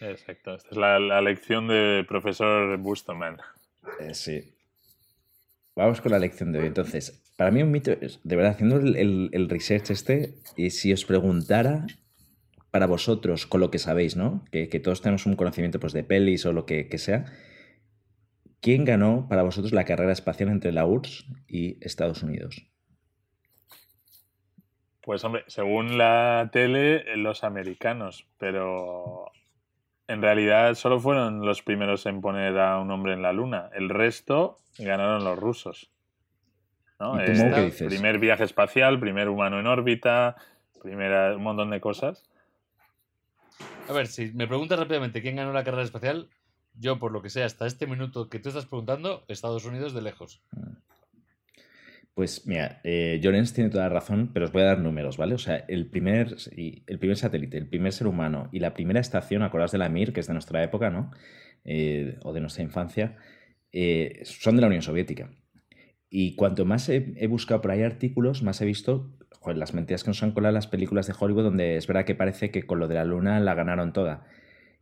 [0.00, 0.54] Exacto.
[0.54, 3.38] Esta es la, lección de profesor Bustoman.
[4.00, 4.54] Eh, sí.
[5.74, 6.66] Vamos con la lección de hoy.
[6.66, 11.86] Entonces, para mí un mito, de verdad, haciendo el, research este, y si os preguntara
[12.70, 14.44] para vosotros, con lo que sabéis, ¿no?
[14.50, 17.24] Que, todos tenemos un conocimiento pues, de pelis o lo que, sea,
[18.60, 22.66] ¿quién ganó para vosotros la carrera espacial entre la URSS y Estados Unidos?
[25.02, 29.32] Pues hombre, según la tele, los americanos, pero
[30.06, 33.70] en realidad solo fueron los primeros en poner a un hombre en la luna.
[33.74, 35.90] El resto ganaron los rusos.
[36.98, 37.16] ¿no?
[37.16, 40.36] Primer viaje espacial, primer humano en órbita,
[40.82, 42.28] primera, un montón de cosas.
[43.88, 46.28] A ver, si me preguntas rápidamente quién ganó la carrera espacial,
[46.74, 50.02] yo por lo que sé, hasta este minuto que tú estás preguntando, Estados Unidos de
[50.02, 50.42] lejos.
[52.14, 55.34] Pues mira, eh, tiene toda la razón, pero os voy a dar números, ¿vale?
[55.34, 59.42] O sea, el primer, el primer satélite, el primer ser humano y la primera estación,
[59.42, 61.12] acordaos de la Mir, que es de nuestra época, ¿no?
[61.64, 63.16] Eh, o de nuestra infancia,
[63.72, 65.30] eh, son de la Unión Soviética.
[66.10, 69.16] Y cuanto más he, buscado por ahí artículos, más he visto
[69.54, 72.50] las mentiras que nos han colado las películas de Hollywood, donde es verdad que parece
[72.50, 74.26] que con lo de la luna la ganaron toda.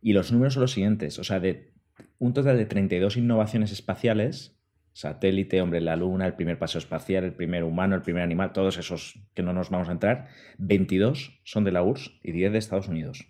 [0.01, 1.71] Y los números son los siguientes: o sea, de
[2.17, 4.59] un total de 32 innovaciones espaciales,
[4.93, 8.77] satélite, hombre, la luna, el primer paso espacial, el primer humano, el primer animal, todos
[8.77, 12.57] esos que no nos vamos a entrar, 22 son de la URSS y 10 de
[12.57, 13.25] Estados Unidos.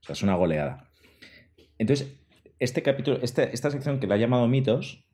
[0.00, 0.90] O sea, es una goleada.
[1.78, 2.18] Entonces,
[2.58, 5.06] este capítulo, este, esta sección que la ha llamado mitos,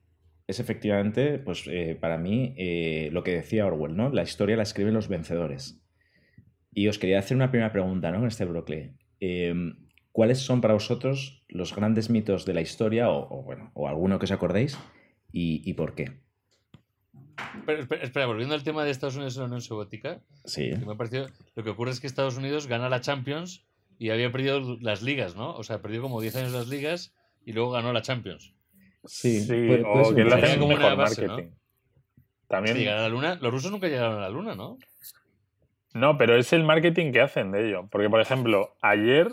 [0.47, 4.09] es efectivamente, pues eh, para mí, eh, lo que decía Orwell, ¿no?
[4.09, 5.79] La historia la escriben los vencedores.
[6.71, 8.19] Y os quería hacer una primera pregunta, ¿no?
[8.19, 8.93] En este bloque.
[9.19, 9.75] Em,
[10.11, 14.25] ¿Cuáles son para vosotros los grandes mitos de la historia, o, bueno, o alguno que
[14.25, 14.77] os acordéis,
[15.31, 16.19] y, por qué?
[18.01, 20.71] espera, volviendo al tema de Estados Unidos y la Unión Soviética, sí.
[20.85, 20.95] me
[21.55, 23.65] lo que ocurre es que Estados Unidos gana la Champions
[23.97, 25.55] y había perdido las ligas, ¿no?
[25.55, 27.13] O sea, perdió como 10 años las ligas
[27.45, 28.53] y luego ganó la Champions.
[29.05, 29.47] Sí,
[29.85, 31.51] o que le hacen mejor marketing.
[32.47, 32.87] También...
[32.89, 34.77] A la luna, los rusos nunca llegaron a la luna, ¿no?
[35.93, 37.87] No, pero es el marketing que hacen de ello.
[37.89, 39.31] Porque, por ejemplo, ayer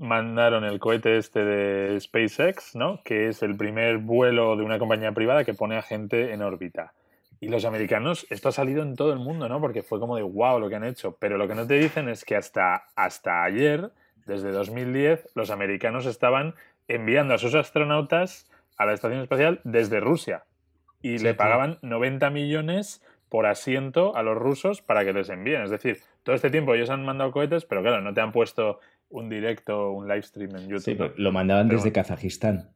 [0.00, 3.02] mandaron el cohete este de SpaceX, ¿no?
[3.04, 6.94] Que es el primer vuelo de una compañía privada que pone a gente en órbita.
[7.38, 9.60] Y los americanos, esto ha salido en todo el mundo, ¿no?
[9.60, 11.16] Porque fue como de wow lo que han hecho.
[11.20, 13.90] Pero lo que no te dicen es que hasta, hasta ayer,
[14.24, 16.54] desde 2010, los americanos estaban
[16.88, 20.44] enviando a sus astronautas a la estación espacial desde Rusia
[21.02, 25.62] y le pagaban 90 millones por asiento a los rusos para que les envíen.
[25.62, 28.80] Es decir, todo este tiempo ellos han mandado cohetes, pero claro, no te han puesto
[29.10, 30.82] un directo, un live stream en YouTube.
[30.82, 32.70] Sí, lo mandaban desde Kazajistán.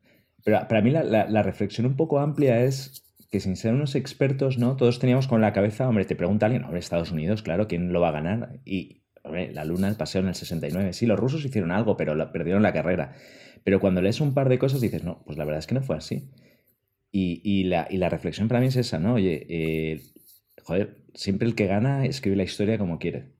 [0.44, 4.76] Pero para mí la, reflexión un poco amplia es que sin ser unos expertos, ¿no?
[4.76, 8.00] Todos teníamos con la cabeza, hombre, te pregunta alguien, hombre, Estados Unidos, claro, ¿quién lo
[8.00, 8.60] va a ganar?
[8.64, 10.92] Y, hombre, la luna, el paseo en el 69.
[10.92, 13.14] Sí, los rusos hicieron algo, pero perdieron la carrera.
[13.64, 15.82] Pero cuando lees un par de cosas dices, no, pues la verdad es que no
[15.82, 16.30] fue así.
[17.10, 19.14] Y, la, reflexión para mí es esa, ¿no?
[19.14, 20.02] Oye, eh,
[20.62, 23.33] joder, siempre el que gana escribe la historia como quiere.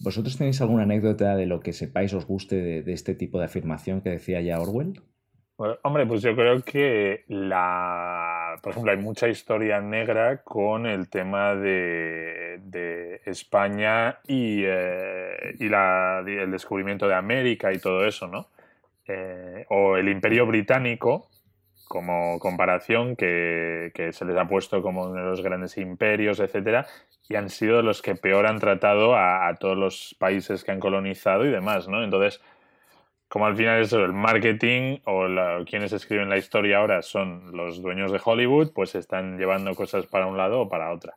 [0.00, 4.02] ¿Vosotros tenéis alguna anécdota de lo que sepáis os guste de, este tipo de afirmación
[4.02, 5.00] que decía ya Orwell?
[5.82, 11.54] hombre, pues yo creo que la, por ejemplo, hay mucha historia negra con el tema
[11.54, 18.48] de, España y, eh, y el descubrimiento de América y todo eso, ¿no?
[19.06, 21.28] Eh, o el Imperio Británico,
[21.88, 26.86] como comparación, que, se les ha puesto como uno de los grandes imperios, etcétera,
[27.28, 31.44] y han sido los que peor han tratado a, todos los países que han colonizado
[31.46, 32.02] y demás, ¿no?
[32.02, 32.40] Entonces,
[33.28, 35.26] como al final eso, el marketing o
[35.64, 40.26] quienes escriben la historia ahora son los dueños de Hollywood, pues están llevando cosas para
[40.26, 41.14] un lado o para otra.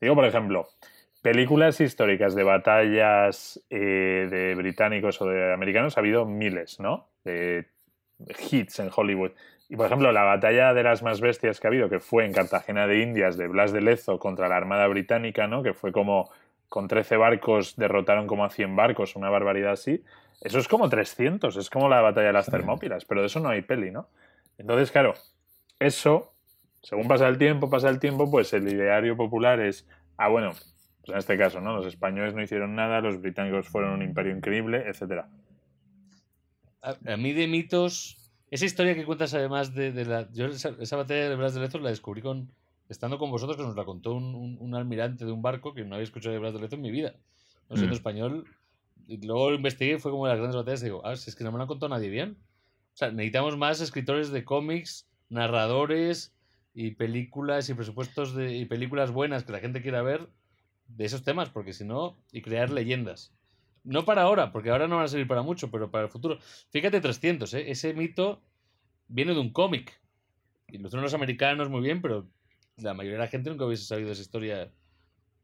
[0.00, 0.68] Digo, por ejemplo,
[1.26, 7.08] Películas históricas de batallas eh, de británicos o de americanos ha habido miles, ¿no?
[7.24, 7.66] De
[8.48, 9.32] hits en Hollywood.
[9.68, 12.32] Y por ejemplo, la batalla de las más bestias que ha habido, que fue en
[12.32, 15.62] Cartagena de Indias de Blas de Lezo contra la Armada Británica, ¿no?
[15.62, 16.30] Que fue como
[16.68, 20.04] con 13 barcos derrotaron como a 100 barcos, una barbaridad así.
[20.40, 23.48] Eso es como 300, es como la batalla de las Termópilas, pero de eso no
[23.48, 24.08] hay peli, ¿no?
[24.58, 25.14] Entonces, claro,
[25.80, 26.34] eso,
[26.82, 31.08] según pasa el tiempo, pasa el tiempo, pues el ideario popular es, ah, bueno, pues
[31.08, 31.74] en este caso, ¿no?
[31.76, 35.28] Los españoles no hicieron nada, los británicos fueron un imperio increíble, etcétera.
[36.82, 40.30] A, a mí de mitos, esa historia que cuentas además de, de la...
[40.32, 42.50] Yo esa, esa batalla de Blas de Lezo la descubrí con,
[42.88, 45.84] estando con vosotros, que nos la contó un, un, un almirante de un barco que
[45.84, 47.14] no había escuchado de Blas de Lezo en mi vida.
[47.68, 47.98] No siendo Mm.
[47.98, 48.46] español.
[49.08, 51.30] Y luego lo investigué y fue como de las grandes batallas y digo, ah, si
[51.30, 52.36] es que no me lo ha contado nadie bien.
[52.94, 56.32] O sea, necesitamos más escritores de cómics, narradores
[56.74, 60.28] y películas y presupuestos de y películas buenas que la gente quiera ver
[60.88, 63.32] de esos temas, porque si no, y crear leyendas.
[63.86, 66.38] No para ahora, porque ahora no van a servir para mucho, pero para el futuro.
[66.70, 67.70] Fíjate 300, ¿eh?
[67.70, 68.42] ese mito
[69.08, 70.00] viene de un cómic.
[70.68, 72.28] Hicieron los americanos muy bien, pero
[72.76, 74.70] la mayoría de la gente nunca hubiese sabido esa historia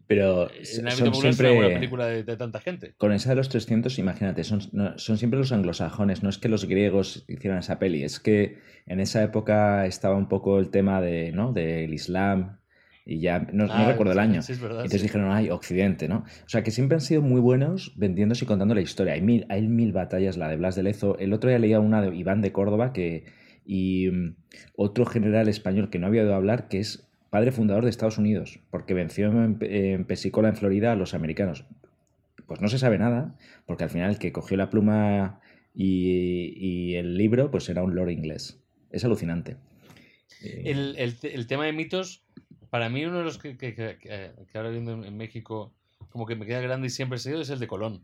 [0.06, 1.52] Pero en el son una siempre...
[1.54, 2.94] buena película de, de tanta gente.
[2.98, 6.48] Con esa de los 300, imagínate, son, no- son siempre los anglosajones, no es que
[6.48, 11.00] los griegos hicieran esa peli, es que en esa época estaba un poco el tema
[11.00, 11.52] de, ¿no?
[11.52, 12.58] del Islam
[13.04, 14.42] y ya, no, no Ah, recuerdo el año.
[14.42, 15.06] sí, es verdad, Entonces sí.
[15.08, 16.18] dijeron, ay, Occidente, ¿no?
[16.44, 19.14] O sea, que siempre han sido muy buenos vendiéndose y contando la historia.
[19.14, 21.18] Hay mil, hay mil batallas, la de Blas de Lezo.
[21.18, 23.24] El otro día leía una de Iván de Córdoba que,
[23.66, 24.36] y mm,
[24.76, 28.60] otro general español que no había oído hablar, que es padre fundador de Estados Unidos,
[28.70, 31.64] porque venció en, en Pensacola, en Florida, a los americanos.
[32.46, 33.36] Pues no se sabe nada,
[33.66, 35.40] porque al final el que cogió la pluma
[35.74, 38.60] y, y el libro, pues era un lord inglés.
[38.90, 39.56] Es alucinante.
[40.42, 42.24] El, el tema de mitos,
[42.72, 45.74] para mí uno de los que, que, que- que- que ahora viendo en, México,
[46.08, 48.02] como que me queda grande y siempre seguido, es el de Colón.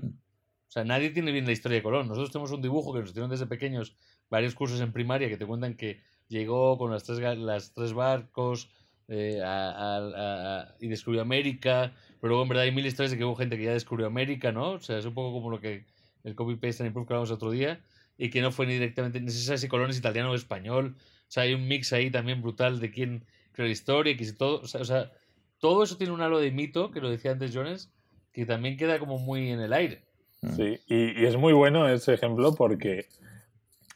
[0.00, 0.06] Mm.
[0.06, 2.06] O sea, nadie tiene bien la historia de Colón.
[2.06, 3.96] Nosotros tenemos un dibujo que nos hicieron desde pequeños,
[4.30, 8.70] varios cursos en primaria que te cuentan que llegó con las tres, las tres barcos
[9.08, 13.18] eh, a- a- a- y descubrió América, pero luego en verdad hay mil historias de
[13.18, 14.72] que hubo gente que ya descubrió América, ¿no?
[14.72, 15.84] O sea, es un poco como lo que
[16.24, 17.80] el copy-paste and improve que hablamos otro día,
[18.18, 21.24] y que no fue ni directamente, no sabe si Colón es italiano o español, o
[21.28, 23.24] sea, hay un mix ahí también brutal de quién
[23.56, 25.10] creó la historia, y todo, o sea,
[25.58, 27.90] todo eso tiene un halo de mito, que lo decía antes Jones,
[28.32, 30.02] que también queda como muy en el aire.
[30.42, 30.50] mm.
[30.50, 33.06] Sí, y, y es muy bueno ese ejemplo porque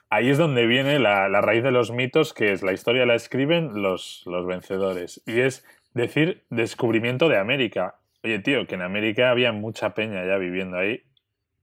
[0.09, 3.15] ahí es donde viene la, la raíz de los mitos, que es la historia la
[3.15, 5.23] escriben los, los vencedores.
[5.27, 7.97] Y es decir, descubrimiento de América.
[8.25, 11.03] Oye, tío, que en América había mucha peña ya viviendo ahí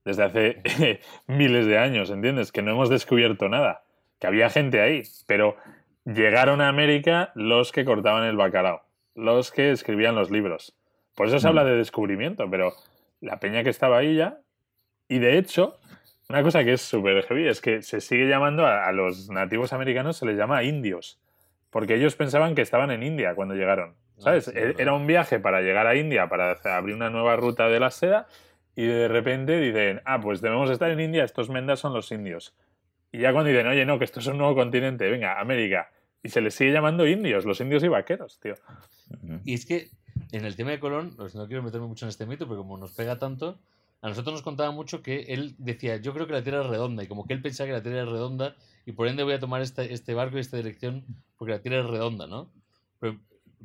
[0.04, 0.62] desde hace
[1.26, 2.52] miles de años, ¿entiendes?
[2.52, 3.82] Que no hemos descubierto nada,
[4.20, 5.56] que había gente ahí, pero
[6.14, 8.82] llegaron a América los que cortaban el bacalao,
[9.14, 10.74] los que escribían los libros.
[11.14, 11.50] Por eso se Mm.
[11.50, 12.72] habla de descubrimiento, pero
[13.20, 14.38] la peña que estaba ahí ya
[15.08, 15.78] y de hecho,
[16.28, 19.72] una cosa que es súper heavy es que se sigue llamando a, a los nativos
[19.72, 21.18] americanos, se les llama indios,
[21.70, 23.94] porque ellos pensaban que estaban en India cuando llegaron.
[24.18, 24.48] ¿Sabes?
[24.48, 24.74] Ah, sí, E-.
[24.78, 28.26] Era un viaje para llegar a India, para abrir una nueva ruta de la seda,
[28.76, 32.54] y de repente dicen, ah, pues debemos estar en India, estos mendas son los indios.
[33.10, 35.90] Y ya cuando dicen, oye, no, que esto es un nuevo continente, venga, América.
[36.28, 38.54] Y se les sigue llamando indios, los indios y vaqueros, tío.
[39.44, 39.88] Y es que
[40.32, 42.76] en el tema de Colón, pues no quiero meterme mucho en este mito, pero como
[42.76, 43.58] nos pega tanto,
[44.02, 47.02] a nosotros nos contaba mucho que él decía, yo creo que la Tierra es redonda,
[47.02, 48.54] y como que él pensaba que la Tierra es redonda,
[48.86, 51.04] y por ende voy a tomar este, este barco y esta dirección
[51.36, 52.50] porque la Tierra es redonda, ¿no?
[53.00, 53.18] Pero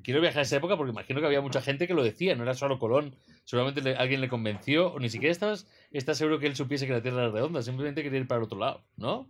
[0.04, 2.44] quiero viajar a esa época porque imagino que había mucha gente que lo decía, no
[2.44, 3.14] era solo Colón.
[3.46, 6.94] Seguramente le- alguien le convenció, o ni siquiera estabas, estás seguro que él supiese que
[6.94, 9.28] la Tierra era redonda, simplemente quería ir para el otro lado, ¿no?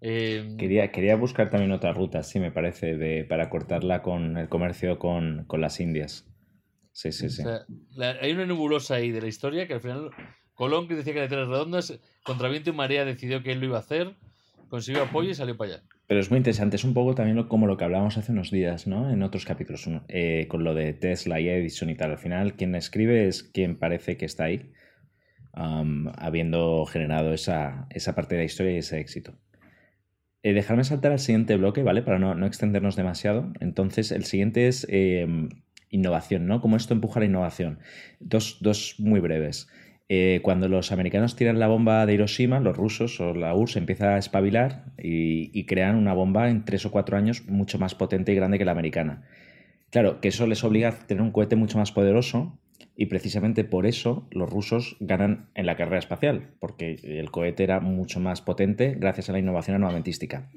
[0.00, 4.48] Eh, Quería, quería buscar también otra ruta, sí, me parece, de, para cortarla con el
[4.48, 6.26] comercio con, con las Indias.
[6.92, 7.42] Sí, sí, sí.
[7.42, 7.60] O sea,
[7.94, 10.10] la- hay una nebulosa ahí de la historia que al final
[10.54, 13.52] Colón, que decía que la Tierra es redonda, se- contra viento y marea decidió que
[13.52, 14.14] él lo iba a hacer,
[14.68, 15.82] consiguió apoyo y salió para allá.
[16.06, 18.50] Pero es muy interesante, es un poco también lo- como lo que hablábamos hace unos
[18.50, 19.10] días, ¿no?
[19.10, 22.12] En otros capítulos, eh, con lo de Tesla y Edison y tal.
[22.12, 24.72] Al final, quien escribe es quien parece que está ahí,
[25.52, 29.34] habiendo generado esa, esa parte de la historia y ese éxito.
[30.42, 32.02] Eh, dejarme saltar al siguiente bloque, ¿vale?
[32.02, 33.52] Para no, no extendernos demasiado.
[33.60, 35.26] Entonces, el siguiente es eh,
[35.90, 36.60] innovación, ¿no?
[36.60, 37.80] ¿Cómo esto empuja la innovación?
[38.20, 39.68] Dos, dos muy breves.
[40.08, 44.14] Eh, cuando los americanos tiran la bomba de Hiroshima, los rusos o la URSS empieza
[44.14, 48.36] a espabilar y crean una bomba en tres o cuatro años mucho más potente y
[48.36, 49.24] grande que la americana.
[49.90, 52.56] Claro, que eso les obliga a tener un cohete mucho más poderoso
[52.96, 57.80] y precisamente por eso los rusos ganan en la carrera espacial, porque el cohete era
[57.80, 60.50] mucho más potente gracias a la innovación armamentística.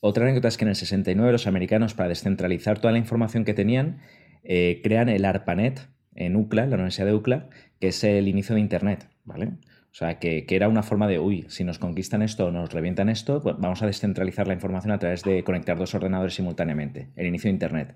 [0.00, 3.54] Otra anécdota es que en el 69 los americanos, para descentralizar toda la información que
[3.54, 4.00] tenían,
[4.42, 7.48] eh, crean el ARPANET en UCLA, la Universidad de UCLA,
[7.80, 9.52] que es el inicio de Internet, ¿vale?
[9.94, 13.08] O sea, que, era una forma de, uy, si nos conquistan esto o nos revientan
[13.08, 17.26] esto, pues vamos a descentralizar la información a través de conectar dos ordenadores simultáneamente, el
[17.26, 17.94] inicio de Internet.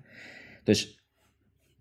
[0.59, 0.98] Entonces,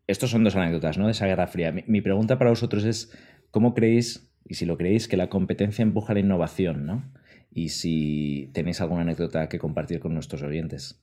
[0.09, 1.05] estos son dos anécdotas, ¿no?
[1.05, 1.71] De esa Guerra Fría.
[1.71, 3.12] Mi, pregunta para vosotros es,
[3.51, 7.05] ¿cómo creéis, y si lo creéis, que la competencia empuja la innovación, ¿no?
[7.53, 10.99] Y si tenéis alguna anécdota que compartir con nuestros oyentes.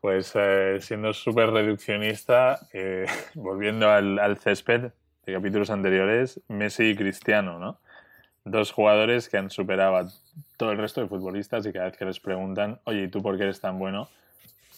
[0.00, 3.04] Pues eh, siendo súper reduccionista, eh,
[3.34, 4.92] volviendo al, al césped,
[5.26, 7.78] de capítulos anteriores, Messi y Cristiano, ¿no?
[8.46, 10.06] Dos jugadores que han superado a
[10.56, 13.36] todo el resto de futbolistas y cada vez que les preguntan, oye, ¿y tú por
[13.36, 14.08] qué eres tan bueno?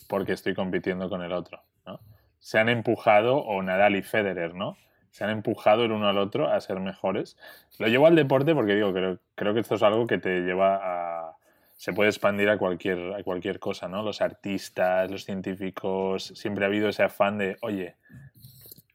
[0.08, 2.00] Porque estoy compitiendo con el otro, ¿no?
[2.46, 4.76] Se han empujado, o Nadal y Federer, ¿no?
[5.10, 7.36] Se han empujado el uno al otro a ser mejores.
[7.80, 10.76] Lo llevo al deporte porque digo, creo, creo que esto es algo que te lleva
[10.76, 11.36] a,
[11.74, 14.04] se puede expandir a cualquier, a cualquier cosa, ¿no?
[14.04, 17.96] Los artistas, los científicos, siempre ha habido ese afán de, oye,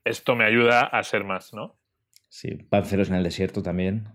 [0.05, 1.75] esto me ayuda a ser más, ¿no?
[2.29, 4.07] Sí, panceros en el desierto también.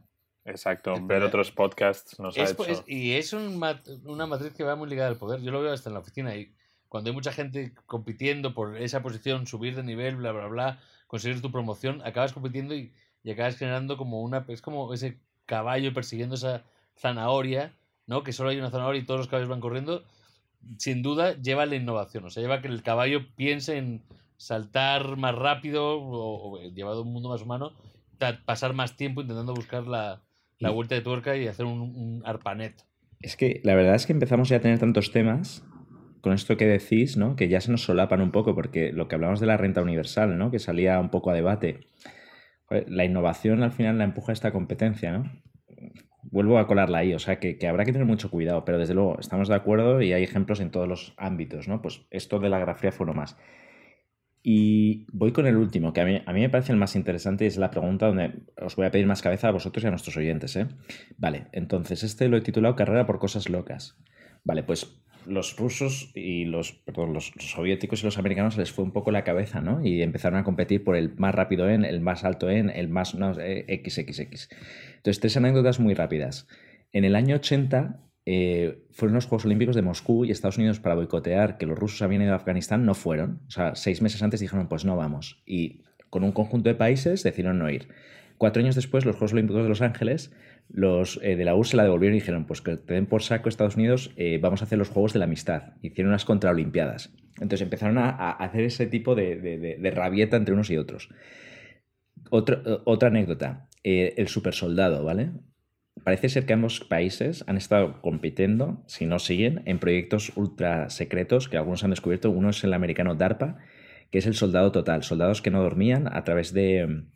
[0.46, 2.84] Exacto, ver otros podcasts nos ha hecho...
[2.86, 5.42] y es una matriz que va muy ligada al poder.
[5.42, 6.54] Yo lo veo hasta en la oficina y
[6.88, 11.42] cuando hay mucha gente compitiendo por esa posición, subir de nivel, bla, bla, bla, conseguir
[11.42, 12.92] tu promoción, acabas compitiendo y,
[13.30, 14.44] acabas generando como una...
[14.48, 16.62] Es como ese caballo persiguiendo esa
[16.96, 17.72] zanahoria,
[18.06, 18.22] ¿no?
[18.22, 20.04] Que solo hay una zanahoria y todos los caballos van corriendo.
[20.78, 24.02] Sin duda lleva la innovación, o sea, lleva que el caballo piense en
[24.36, 27.72] saltar más rápido o, llevado a un mundo más humano,
[28.44, 30.22] pasar más tiempo intentando buscar la,
[30.60, 32.84] vuelta de tuerca y hacer un, arpanet.
[33.20, 35.64] Es que la verdad es que empezamos ya a tener tantos temas
[36.26, 37.36] con esto que decís, ¿no?
[37.36, 40.36] Que ya se nos solapan un poco, porque lo que hablamos de la renta universal,
[40.36, 40.50] ¿no?
[40.50, 41.86] Que salía un poco a debate.
[42.88, 45.30] La innovación al final la empuja esta competencia, ¿no?
[46.24, 48.94] Vuelvo a colarla ahí, o sea que, que, habrá que tener mucho cuidado, pero desde
[48.94, 51.80] luego estamos de acuerdo y hay ejemplos en todos los ámbitos, ¿no?
[51.80, 53.36] Pues esto de la grafía fue uno más.
[54.42, 57.44] Y voy con el último, que a mí, a mí me parece el más interesante
[57.44, 59.90] y es la pregunta donde os voy a pedir más cabeza a vosotros y a
[59.90, 60.56] nuestros oyentes.
[60.56, 60.66] ¿eh?
[61.18, 63.96] Vale, entonces este lo he titulado Carrera por cosas locas.
[64.42, 68.92] Vale, pues los rusos y los, perdón, los soviéticos y los americanos les fue un
[68.92, 69.84] poco la cabeza, ¿no?
[69.84, 73.14] Y empezaron a competir por el más rápido en, el más alto en, el más
[73.14, 74.18] no, XXX.
[74.18, 74.48] Eh,
[74.96, 76.46] entonces, tres anécdotas muy rápidas.
[76.92, 80.94] En el año 80 eh, fueron los Juegos Olímpicos de Moscú y Estados Unidos para
[80.94, 83.42] boicotear que los rusos habían ido a Afganistán, no fueron.
[83.46, 85.42] O sea, seis meses antes dijeron, pues no vamos.
[85.46, 87.88] Y con un conjunto de países decidieron no ir.
[88.38, 90.32] Cuatro años después, los Juegos Olímpicos de Los Ángeles,
[90.68, 93.22] los eh, de la URSS se la devolvieron y dijeron, pues que te den por
[93.22, 95.74] saco Estados Unidos, eh, vamos a hacer los Juegos de la Amistad.
[95.82, 97.14] Hicieron unas contraolimpiadas.
[97.34, 101.10] Entonces empezaron a, hacer ese tipo de, rabieta entre unos y otros.
[102.30, 105.32] otra anécdota, el supersoldado, ¿vale?
[106.04, 111.48] Parece ser que ambos países han estado compitiendo, si no siguen, en proyectos ultra secretos
[111.48, 112.30] que algunos han descubierto.
[112.30, 113.58] Uno es el americano DARPA,
[114.10, 117.06] que es el soldado total, soldados que no dormían a través de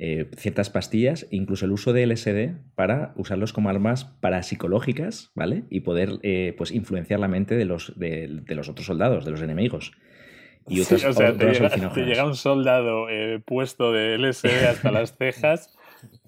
[0.00, 5.64] eh, ciertas pastillas, incluso el uso de LSD para usarlos como armas parapsicológicas, ¿vale?
[5.70, 9.42] Y poder eh, pues influenciar la mente de los, de, los otros soldados, de los
[9.42, 9.92] enemigos.
[10.68, 11.46] Y otros, o sea, te,
[12.04, 15.76] llega, un soldado eh, puesto de LSD hasta las cejas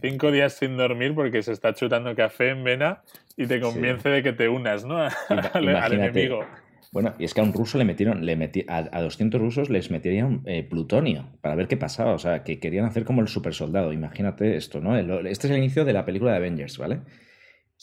[0.00, 3.02] cinco días sin dormir porque se está chutando café en vena
[3.36, 4.98] y te convence de que te unas, ¿no?
[5.28, 6.44] al, enemigo.
[6.92, 9.90] Bueno, y es que a un ruso le metieron, le metí, a, 200 rusos les
[9.92, 12.14] metían eh, plutonio para ver qué pasaba.
[12.14, 13.92] O sea, que querían hacer como el super soldado.
[13.92, 14.96] Imagínate esto, ¿no?
[14.96, 17.00] este es el inicio de la película de Avengers, ¿vale?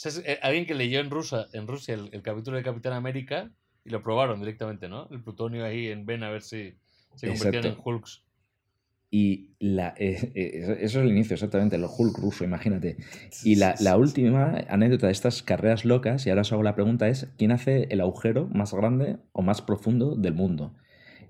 [0.05, 3.49] eh, alguien que leyó en, Rusia, en Rusia el, capítulo de Capitán América
[3.85, 5.07] y lo probaron directamente, ¿no?
[5.09, 6.75] El plutonio ahí en vena a ver si
[7.15, 8.26] se convertían en Hulks.
[9.09, 12.97] Y la, eh, eh, eso es el inicio, exactamente, el Hulk ruso, imagínate.
[13.43, 17.07] Y la, la, última anécdota de estas carreras locas, y ahora os hago la pregunta,
[17.07, 20.75] es ¿quién hace el agujero más grande o más profundo del mundo?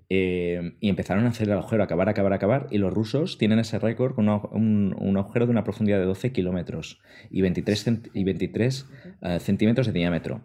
[0.10, 3.78] Eh, y empezaron a hacer el agujero, acabar, acabar, acabar, y los rusos tienen ese
[3.78, 8.86] récord con un, un, agujero de una profundidad de 12 kilómetros y 23, y 23
[9.40, 10.42] centímetros de diámetro.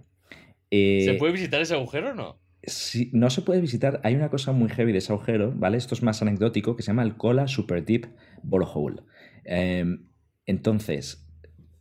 [0.70, 2.40] ¿Se puede visitar ese agujero o no?
[2.64, 5.78] Si no se puede visitar, hay una cosa muy heavy de ese agujero, ¿vale?
[5.78, 8.06] Esto es más anecdótico, que se llama el Kola Super Deep
[8.42, 9.02] Borehole.
[9.44, 10.06] Em,
[10.46, 11.28] entonces,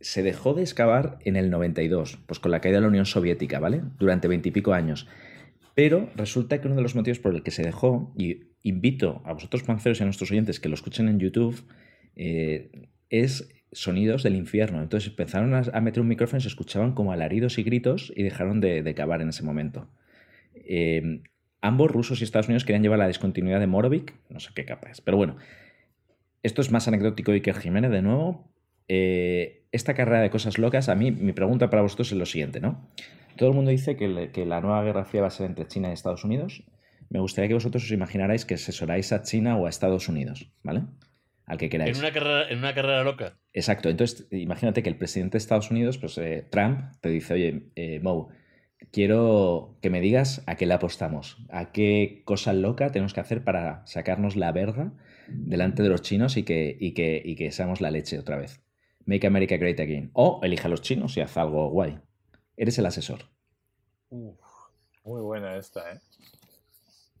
[0.00, 3.60] se dejó de excavar en el 92, pues con la caída de la Unión Soviética,
[3.60, 3.82] ¿vale?
[3.98, 5.06] Durante veintipico años.
[5.74, 9.32] Pero resulta que uno de los motivos por el que se dejó, y invito a
[9.32, 11.64] vosotros panceros y a nuestros oyentes que lo escuchen en YouTube,
[12.16, 14.82] eh, es sonidos del infierno.
[14.82, 18.60] Entonces empezaron a, meter un micrófono y se escuchaban como alaridos y gritos y dejaron
[18.60, 19.88] de, de cavar en ese momento.
[20.66, 21.22] Em,
[21.60, 24.90] ambos, rusos y Estados Unidos, querían llevar la discontinuidad de Morovik, no sé qué capa
[24.90, 25.36] es, pero bueno,
[26.42, 28.52] esto es más anecdótico de Iker Jiménez de nuevo.
[28.88, 32.60] Eh, esta carrera de cosas locas, a mí mi pregunta para vosotros es lo siguiente,
[32.60, 32.90] ¿no?
[33.36, 35.88] Todo el mundo dice que, que la nueva guerra fría va a ser entre China
[35.90, 36.64] y Estados Unidos.
[37.08, 40.82] Me gustaría que vosotros os imaginarais que asesoráis a China o a Estados Unidos, ¿vale?
[41.46, 41.96] Al que queráis.
[41.96, 43.38] En una carrera, en una carrera loca.
[43.52, 43.88] Exacto.
[43.88, 48.00] Entonces, imagínate que el presidente de Estados Unidos, pues eh, Trump, te dice, oye, eh,
[48.00, 48.28] Mo,
[48.92, 53.42] quiero que me digas a qué le apostamos, a qué cosa loca tenemos que hacer
[53.42, 54.92] para sacarnos la verga
[55.28, 58.62] delante de los chinos y que, y que, y que seamos la leche otra vez.
[59.06, 60.10] Make America Great Again.
[60.12, 61.98] O elige a los chinos y haz algo guay.
[62.56, 63.20] Eres el asesor.
[64.10, 65.98] muy buena esta, ¿eh?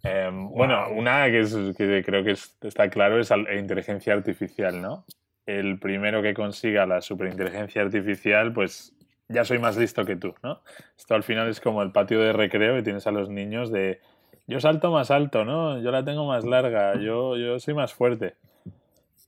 [0.04, 5.04] Em, bueno, una que, es, que creo que está claro es la inteligencia artificial, ¿no?
[5.46, 8.94] El primero que consiga la superinteligencia artificial, pues
[9.28, 10.62] ya soy más listo que tú, ¿no?
[10.96, 14.00] Esto al final es como el patio de recreo y tienes a los niños de
[14.46, 15.80] yo salto más alto, ¿no?
[15.80, 18.34] Yo la tengo más larga, yo, yo soy más fuerte.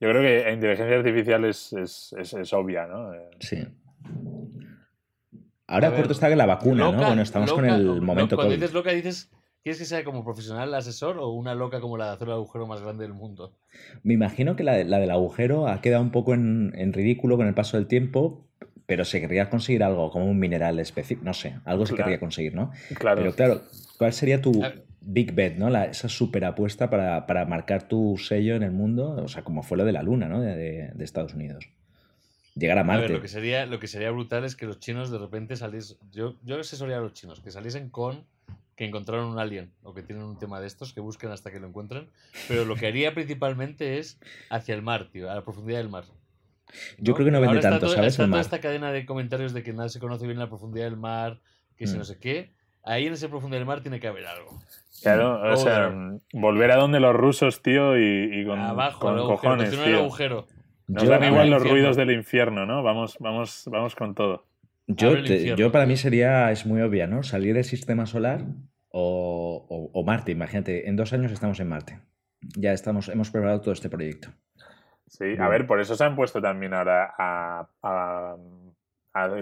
[0.01, 3.12] Yo creo que la inteligencia artificial es, es, obvia, ¿no?
[3.38, 3.66] Sí.
[5.66, 7.07] Ahora corto está que la vacuna, ¿no?
[7.07, 9.30] Bueno, estamos con el momento Cuando dices loca, dices
[9.64, 12.66] ¿Quieres que sea como profesional asesor o una loca como la de hacer el agujero
[12.66, 13.57] más grande del mundo?
[14.03, 17.78] Me imagino que la, del agujero ha quedado un poco en, ridículo con el paso
[17.78, 18.47] del tiempo,
[18.87, 22.55] pero se querría conseguir algo como un mineral específico, no sé, algo se querría conseguir,
[22.55, 22.72] ¿no?
[22.99, 23.20] Claro.
[23.20, 23.62] Pero claro,
[23.99, 24.62] ¿cuál sería tu
[25.01, 25.74] big bet, ¿no?
[25.85, 29.85] esa super apuesta para, marcar tu sello en el mundo, o sea, como fue lo
[29.85, 30.41] de la luna, ¿no?
[30.41, 31.68] De, Estados Unidos.
[32.55, 33.09] Llegar a Marte.
[33.09, 35.99] lo, que sería, lo que sería brutal es que los chinos de repente saliesen.
[36.12, 38.24] Yo, yo asesoría a los chinos, que saliesen con
[38.76, 41.61] que encontraron un alien o que tienen un tema de estos, que busquen hasta que
[41.61, 42.09] lo encuentren.
[42.49, 44.18] Pero lo que haría principalmente es
[44.51, 46.05] hacia el mar, tío, a la profundidad del mar.
[46.98, 48.14] Yo creo que no vende tanto, ¿sabes?
[48.14, 50.96] Está toda esta cadena de comentarios de que nada se conoce bien la profundidad del
[50.96, 51.40] mar,
[51.76, 51.98] que si mm.
[51.98, 52.52] no sé qué.
[52.82, 54.58] Ahí en esa profundidad del mar tiene que haber algo.
[55.02, 55.92] Claro, o sea,
[56.32, 59.98] volver a donde los rusos, tío, y, con, Abajo, con cojones, tío.
[59.98, 60.46] agujero.
[60.86, 62.82] Nos dan igual los ruidos del infierno, ¿no?
[62.82, 64.46] Vamos, vamos, vamos con todo.
[64.86, 67.22] Yo, yo para mí sería, es muy obvia, ¿no?
[67.22, 68.44] Salir del sistema solar
[68.96, 72.00] o, Marte, imagínate, en dos años estamos en Marte.
[72.56, 74.28] Ya estamos, hemos preparado todo este proyecto.
[75.07, 78.36] Sí, a ver, por eso se han puesto también ahora a,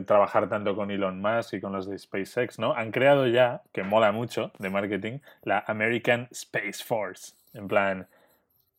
[0.04, 2.74] trabajar tanto con Elon Musk y con los de SpaceX, ¿no?
[2.74, 7.34] Han creado ya, que mola mucho de marketing, la American Space Force.
[7.54, 8.06] En plan,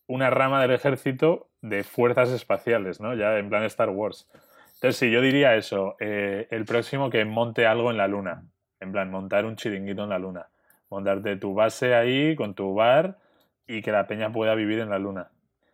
[0.08, 3.16] una rama del ejército de fuerzas espaciales, ¿no?
[3.16, 4.30] Ya en plan Star Wars.
[4.76, 8.44] Entonces, sí, yo diría eso, eh, el próximo que monte algo en la Luna,
[8.80, 10.48] en plan, montar un chiringuito en la Luna,
[10.90, 13.18] montarte tu base ahí con tu bar
[13.66, 15.30] y que la peña pueda vivir en la Luna.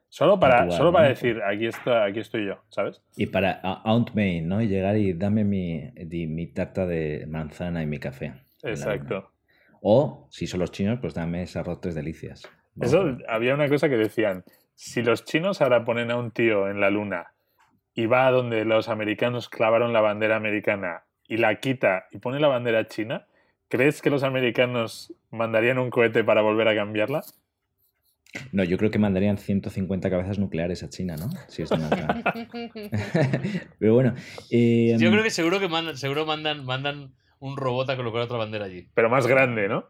[0.10, 3.01] Solo para, solo para decir, aquí, está, aquí estoy yo, ¿sabes?
[3.16, 4.60] Y para Aunt May, ¿no?
[4.60, 5.91] Y llegar y dame mi,
[6.28, 8.34] mi tarta de manzana y mi café.
[8.64, 9.32] Exacto.
[9.82, 12.49] O, si son los chinos, pues dame esas rotes delicias.
[12.82, 14.43] Eso, había una cosa que decían,
[14.74, 17.34] si los chinos ahora ponen a un tío en la luna
[17.93, 22.39] y va a donde los americanos clavaron la bandera americana y la quita y pone
[22.39, 23.28] la bandera china,
[23.68, 27.22] ¿crees que los americanos mandarían un cohete para volver a cambiarla?
[28.51, 31.30] No, yo creo que mandarían 150 cabezas nucleares a China, ¿no?
[31.47, 31.69] Si es
[33.80, 34.13] Pero bueno.
[34.51, 38.38] Eh, yo creo que seguro que mandan, seguro mandan, mandan un robot a colocar otra
[38.38, 38.88] bandera allí.
[38.93, 39.89] Pero más grande, ¿no?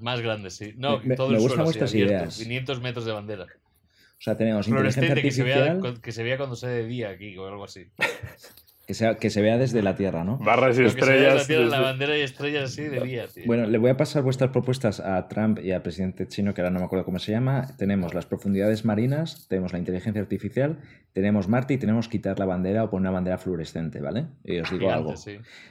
[0.00, 0.74] Más grande, sí.
[0.76, 2.38] No, me, todo me el gustan vuestras ideas.
[2.38, 3.44] 500 metros de bandera.
[3.44, 5.80] O sea, tenemos inteligencia artificial...
[5.80, 7.86] Que se, vea, que se vea cuando sea de día aquí o algo así.
[8.86, 10.38] Que, sea, que se vea desde la Tierra, ¿no?
[10.38, 11.48] Barras y estrellas.
[11.48, 13.44] la, bandera y estrellas así de día, tío.
[13.46, 16.70] Bueno, le voy a pasar vuestras propuestas a Trump y al presidente chino, que ahora
[16.70, 17.68] no me acuerdo cómo se llama.
[17.78, 20.80] Tenemos las profundidades marinas, tenemos la inteligencia artificial,
[21.12, 24.26] tenemos Marte y tenemos quitar la bandera o poner una bandera fluorescente, ¿vale?
[24.44, 25.14] Y os digo algo.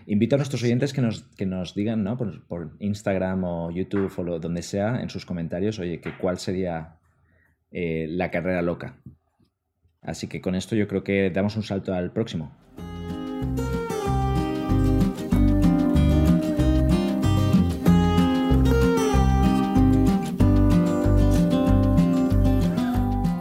[0.05, 2.17] Invito a nuestros oyentes que nos, que nos digan, ¿no?
[2.17, 6.39] Por, por Instagram o YouTube o lo, donde sea, en sus comentarios, oye, que cuál
[6.39, 6.95] sería
[7.71, 8.97] eh, la carrera loca.
[10.01, 12.55] Así que con esto yo creo que damos un salto al próximo.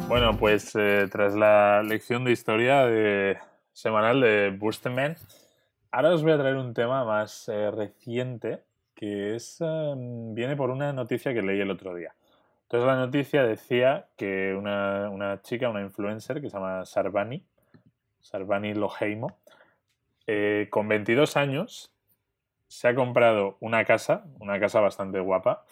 [0.08, 3.38] Bueno, pues eh, tras la lección de historia de,
[3.72, 5.16] semanal de Burstenman,
[5.90, 8.62] ahora os voy a traer un tema más eh, reciente
[8.94, 12.12] que es, viene por una noticia que leí el otro día.
[12.70, 17.42] Entonces la noticia decía que una, chica, una influencer que se llama Sarvani,
[18.20, 19.38] Sarvani Loheimo,
[20.26, 21.92] eh, con 22 años
[22.68, 25.66] se ha comprado una casa, una casa bastante guapa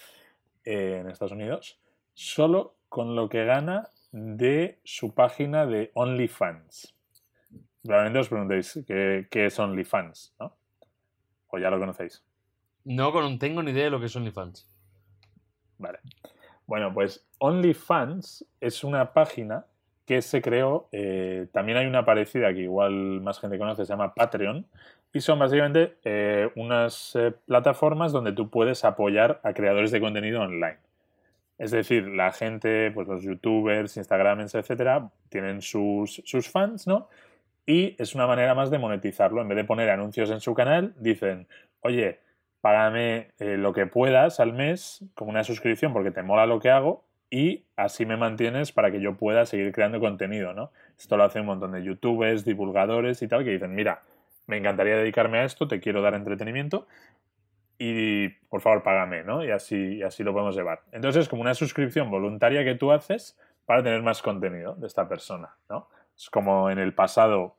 [0.65, 1.81] eh, en Estados Unidos,
[2.15, 6.95] solo con lo que gana de su página de OnlyFans.
[7.83, 10.57] Probablemente os preguntéis qué, qué es OnlyFans, ¿no?
[11.49, 12.25] O ya lo conocéis.
[12.85, 14.67] No, no tengo ni idea de lo que es OnlyFans.
[15.79, 16.01] Vale.
[16.67, 19.65] Bueno, pues OnlyFans es una página
[20.09, 24.15] que se creó, eh, también hay una parecida que igual más gente conoce, se llama
[24.15, 24.65] Patreon,
[25.13, 30.41] y son básicamente eh, unas eh, plataformas donde tú puedes apoyar a creadores de contenido
[30.41, 30.79] online.
[31.59, 37.11] Es decir, la gente, pues los youtubers, instagramers, etcétera, tienen sus, sus fans, ¿no?
[37.67, 39.43] y es una manera más de monetizarlo.
[39.43, 41.49] En vez de poner anuncios en su canal, dicen,
[41.83, 42.21] oye,
[42.63, 47.05] págame lo que puedas al mes como una suscripción porque te mola lo que hago
[47.31, 50.70] y así me mantienes para que yo pueda seguir creando contenido, ¿no?
[50.99, 54.03] Esto lo hace un montón de youtubers, divulgadores y tal que dicen, mira,
[54.47, 56.87] me encantaría dedicarme a esto, te quiero dar entretenimiento
[57.79, 59.45] y por favor págame, ¿no?
[59.45, 60.81] Y así, así lo podemos llevar.
[60.91, 65.09] Entonces es como una suscripción voluntaria que tú haces para tener más contenido de esta
[65.09, 65.89] persona, ¿no?
[66.16, 67.55] Es como en el pasado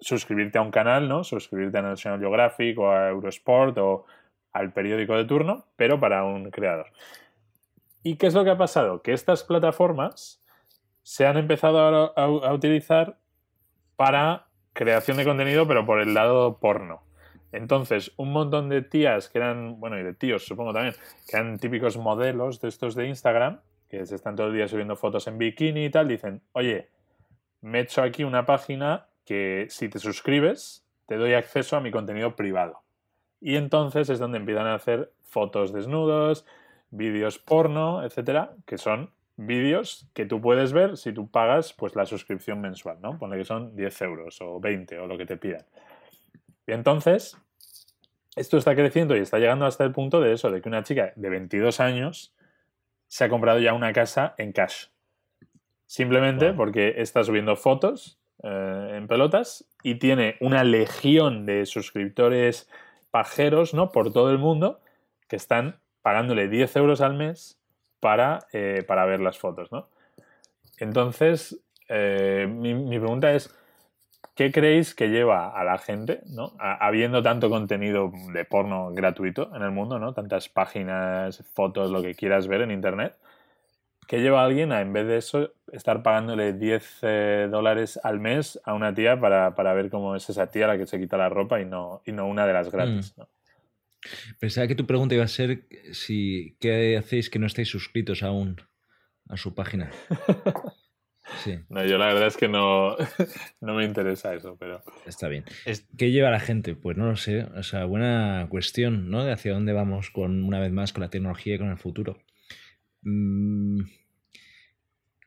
[0.00, 1.24] suscribirte a un canal, ¿no?
[1.24, 4.06] Suscribirte a National Geographic o a Eurosport o
[4.52, 6.86] al periódico de turno, pero para un creador.
[8.02, 9.02] ¿Y qué es lo que ha pasado?
[9.02, 10.42] Que estas plataformas
[11.02, 13.18] se han empezado a, utilizar
[13.96, 17.02] para creación de contenido, pero por el lado porno.
[17.50, 20.94] Entonces, un montón de tías que eran, bueno, y de tíos supongo también,
[21.26, 24.96] que eran típicos modelos de estos de Instagram, que se están todo el día subiendo
[24.96, 26.90] fotos en bikini y tal, dicen, oye,
[27.62, 31.90] me he hecho aquí una página que si te suscribes, te doy acceso a mi
[31.90, 32.82] contenido privado.
[33.40, 36.44] Y entonces es donde empiezan a hacer fotos desnudos,
[36.90, 42.06] vídeos porno, etcétera, que son vídeos que tú puedes ver si tú pagas pues la
[42.06, 43.18] suscripción mensual, ¿no?
[43.18, 45.64] Pone que son 10 euros o 20 o lo que te pidan.
[46.66, 47.36] Y entonces,
[48.36, 51.12] esto está creciendo y está llegando hasta el punto de eso, de que una chica
[51.14, 52.34] de 22 años
[53.06, 54.86] se ha comprado ya una casa en cash.
[55.86, 62.68] Simplemente porque está subiendo fotos eh, en pelotas y tiene una legión de suscriptores
[63.10, 63.90] pajeros, ¿no?
[63.90, 64.80] Por todo el mundo
[65.28, 67.58] que están pagándole 10 euros al mes
[68.00, 69.90] para, eh, para ver las fotos, ¿no?
[70.78, 73.54] Entonces, eh, mi, pregunta es,
[74.34, 76.54] ¿qué creéis que lleva a la gente, ¿no?
[76.58, 80.14] habiendo tanto contenido de porno gratuito en el mundo, ¿no?
[80.14, 83.14] Tantas páginas, fotos, lo que quieras ver en Internet.
[84.06, 88.18] ¿Qué lleva a alguien a, en vez de eso, estar pagándole 10 eh, dólares al
[88.18, 91.28] mes a una tía para, ver cómo es esa tía la que se quita la
[91.28, 93.20] ropa y no, y no una de las gratis, mm.
[93.20, 93.28] ¿no?
[94.38, 98.60] Pensaba que tu pregunta iba a ser si qué hacéis que no estáis suscritos aún
[99.28, 99.90] a su página.
[101.44, 101.58] Sí.
[101.68, 102.96] No, yo la verdad es que no,
[103.60, 104.82] no me interesa eso, pero.
[105.04, 105.44] Está bien.
[105.98, 106.74] ¿Qué lleva a la gente?
[106.74, 107.42] Pues no lo sé.
[107.42, 109.24] O sea, buena cuestión, ¿no?
[109.24, 112.16] De hacia dónde vamos con, una vez más, con la tecnología y con el futuro.
[113.02, 113.82] Mm,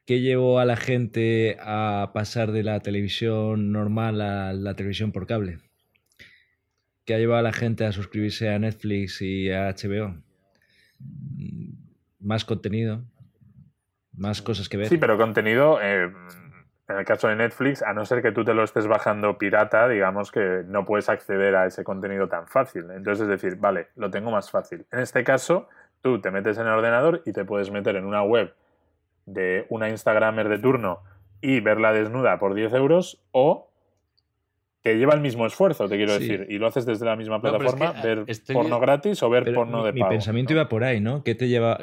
[0.06, 5.28] ¿Qué llevó a la gente a pasar de la televisión normal a la televisión por
[5.28, 5.60] cable?
[7.06, 10.16] ¿Qué ha llevado a la gente a suscribirse a Netflix y a HBO?
[11.00, 11.74] Mm,
[12.20, 13.04] más contenido,
[14.14, 14.88] más cosas que ver.
[14.88, 16.12] Sí, pero contenido, eh,
[16.92, 19.88] en el caso de Netflix, a no ser que tú te lo estés bajando pirata,
[19.88, 22.86] digamos que no puedes acceder a ese contenido tan fácil.
[22.92, 24.86] Entonces es decir, vale, lo tengo más fácil.
[24.92, 25.70] En este caso,
[26.02, 28.54] tú te metes en el ordenador y te puedes meter en una web
[29.26, 31.02] de una Instagramer de turno
[31.42, 33.71] y verla desnuda por 10 euros o
[34.84, 37.94] que lleva el mismo esfuerzo, te quiero decir, y lo haces desde la misma plataforma,
[38.02, 40.06] ver porno gratis o ver porno de pago.
[40.06, 41.24] Mi pensamiento iba por ahí, ¿no?
[41.24, 41.80] ¿Qué te lleva,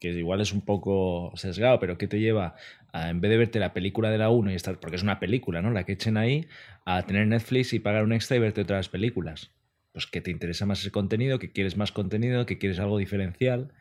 [0.00, 2.54] que, igual es un poco sesgado, pero ¿qué te lleva
[2.92, 5.20] a, en vez de verte la película de la 1 y estar, porque es una
[5.20, 5.70] película, ¿no?
[5.72, 6.48] La que echen ahí,
[6.86, 9.50] a tener Netflix y pagar un extra y verte otras películas?
[9.92, 13.74] Pues que te interesa más ese contenido, que quieres más contenido, que quieres algo diferencial.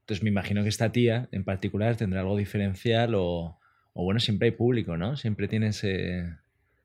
[0.00, 3.60] Entonces me imagino que esta tía en particular tendrá algo diferencial o,
[3.92, 5.16] o bueno, siempre hay público, ¿no?
[5.16, 6.39] Siempre tiene ese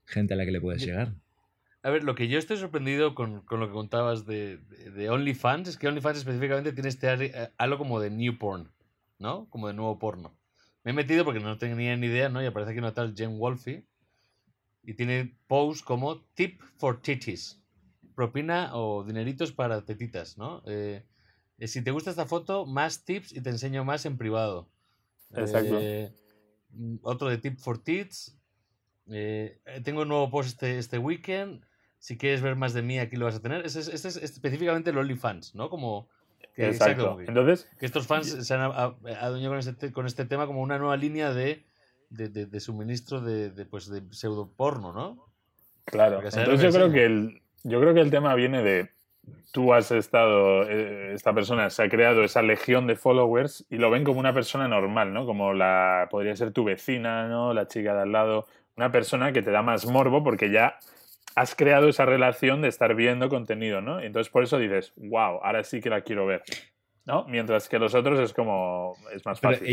[0.05, 1.13] gente a la que le puedes llegar.
[1.85, 5.67] A ver, lo que yo estoy sorprendido con, con lo que contabas de, de, OnlyFans
[5.67, 8.71] es que OnlyFans específicamente tiene este eh, algo como de new porn,
[9.19, 9.47] ¿no?
[9.51, 10.35] Como de nuevo porno.
[10.83, 12.41] Me he metido porque no tenía ni idea, ¿no?
[12.41, 13.85] Y aparece aquí una tal Jen Wolfie
[14.81, 17.61] y tiene posts como tip for titties.
[18.15, 20.63] Propina o dineritos para tetitas, ¿no?
[20.65, 21.03] Eh,
[21.57, 24.69] eh, si te gusta esta foto, más tips y te enseño más en privado.
[25.35, 25.79] Exacto.
[26.71, 28.37] Mm, otro de tip for tits.
[29.09, 31.63] Eh, eh, tengo un nuevo post este, este weekend.
[31.99, 33.65] Si quieres ver más de mí, aquí lo vas a tener.
[33.65, 35.69] Este es, es, específicamente el OnlyFans, ¿no?
[35.69, 36.07] Como.
[36.55, 37.19] Que, Exacto.
[37.19, 37.69] Entonces.
[37.79, 41.33] Que estos fans se han adueñado con este, con este tema como una nueva línea
[41.33, 41.65] de,
[42.09, 45.25] de, de, suministro de, de, pues, de pseudo porno, ¿no?
[45.85, 46.21] Claro.
[46.23, 48.89] Entonces yo creo, que el, yo creo que el tema viene de.
[49.51, 50.69] Tú has estado.
[50.69, 54.33] Eh, esta persona se ha creado esa legión de followers y lo ven como una
[54.33, 55.25] persona normal, ¿no?
[55.25, 56.07] Como la.
[56.11, 57.53] Podría ser tu vecina, ¿no?
[57.53, 58.47] La chica de al lado
[58.77, 60.79] una persona que te da más morbo porque ya
[61.35, 64.01] has creado esa relación de estar viendo contenido, ¿no?
[64.01, 66.43] Y entonces por eso dices, wow, ahora sí que la quiero ver.
[67.05, 67.25] ¿no?
[67.27, 68.97] Mientras que los otros es como.
[69.13, 69.67] Es más fácil.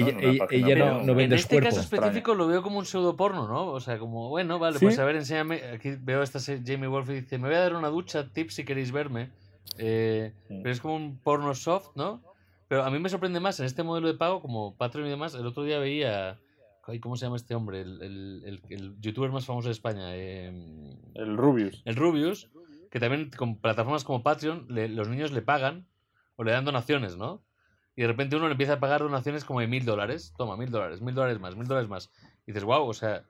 [0.50, 1.02] ella, ¿no?
[1.02, 3.68] no, En este caso específico lo veo como un pseudo porno, ¿no?
[3.68, 5.62] O sea, como, bueno, vale, pues a ver, enséñame.
[5.72, 8.64] Aquí veo esta Jamie Wolf y dice: Me voy a dar una ducha, tips si
[8.64, 9.30] queréis verme.
[9.78, 12.22] Eh, pero es como un porno soft, ¿no?
[12.68, 15.34] Pero a mí me sorprende más en este modelo de pago, como Patreon y demás.
[15.34, 16.38] El otro día veía
[16.86, 17.80] ay, ¿Cómo se llama este hombre?
[17.82, 20.14] El, el- el- el youtuber más famoso de España.
[20.16, 21.82] em, El Rubius.
[21.84, 22.50] el Rubius,
[22.90, 25.86] que también con plataformas como Patreon, le- los niños le pagan
[26.36, 27.42] o le dan donaciones, ¿no?
[27.94, 30.32] Y de repente uno le empieza a pagar donaciones como de mil dólares.
[30.38, 32.10] Toma, mil dólares, mil dólares más, mil dólares más.
[32.46, 33.24] Y dices, wow, o sea,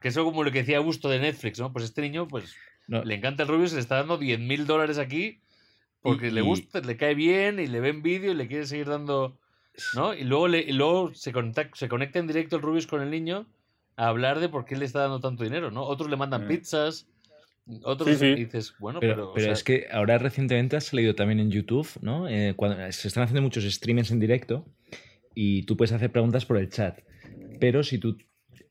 [0.00, 1.72] que eso como lo que decía Gusto de Netflix, ¿no?
[1.72, 2.54] Pues este niño, pues
[2.86, 5.40] No, le encanta el Rubius y le está dando 10 mil dólares aquí
[6.02, 8.46] porque Y- le y- gusta, le cae bien y le ve en vídeo y le
[8.46, 9.38] quiere seguir dando,
[9.94, 10.14] ¿no?
[10.14, 13.10] Y luego, le, y luego se, conecta, se conecta en directo el Rubius con el
[13.10, 13.46] niño
[13.96, 15.84] a hablar de por qué le está dando tanto dinero, ¿no?
[15.84, 16.48] Otros le mandan Mm.
[16.48, 17.06] pizzas,
[17.82, 18.26] otros Sí, sí.
[18.26, 19.14] y dices, bueno, pero...
[19.14, 22.28] Pero, o pero sea, es que ahora recientemente ha salido también en YouTube, ¿no?
[22.28, 24.66] Eh, cuando, se están haciendo muchos streamings en directo
[25.34, 27.00] y tú puedes hacer preguntas por el chat.
[27.60, 28.18] Pero si tú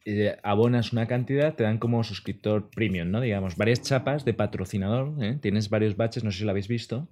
[0.05, 3.21] eh, abonas una cantidad, te dan como suscriptor premium, ¿no?
[3.21, 5.37] Digamos, varias chapas de patrocinador, ¿eh?
[5.41, 7.07] Tienes varios batches, no sé si lo habéis visto.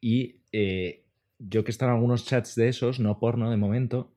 [0.00, 1.05] Y eh,
[1.38, 4.12] yo que he estado en algunos chats de esos, no porno de momento,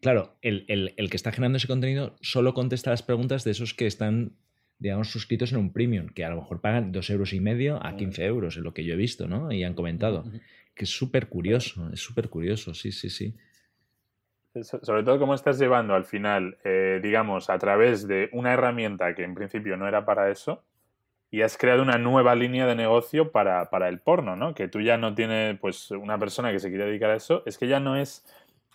[0.00, 3.74] claro, el, el- el que está generando ese contenido solo contesta las preguntas de esos
[3.74, 4.32] que están,
[4.78, 7.96] digamos, suscritos en un premium, que a lo mejor pagan dos euros y medio a
[7.96, 9.52] 15 euros, es lo que yo he visto, ¿no?
[9.52, 10.24] Y han comentado.
[10.74, 13.34] Que es súper curioso, es súper curioso, sí, sí, sí.
[14.62, 19.14] So- Sobre todo cómo estás llevando al final, eh, digamos, a través de una herramienta
[19.14, 20.64] que en principio no era para eso,
[21.30, 24.54] y has creado una nueva línea de negocio para, para el porno, ¿no?
[24.54, 27.58] Que tú ya no tienes, pues, una persona que se quiere dedicar a eso, es
[27.58, 28.24] que ya no es...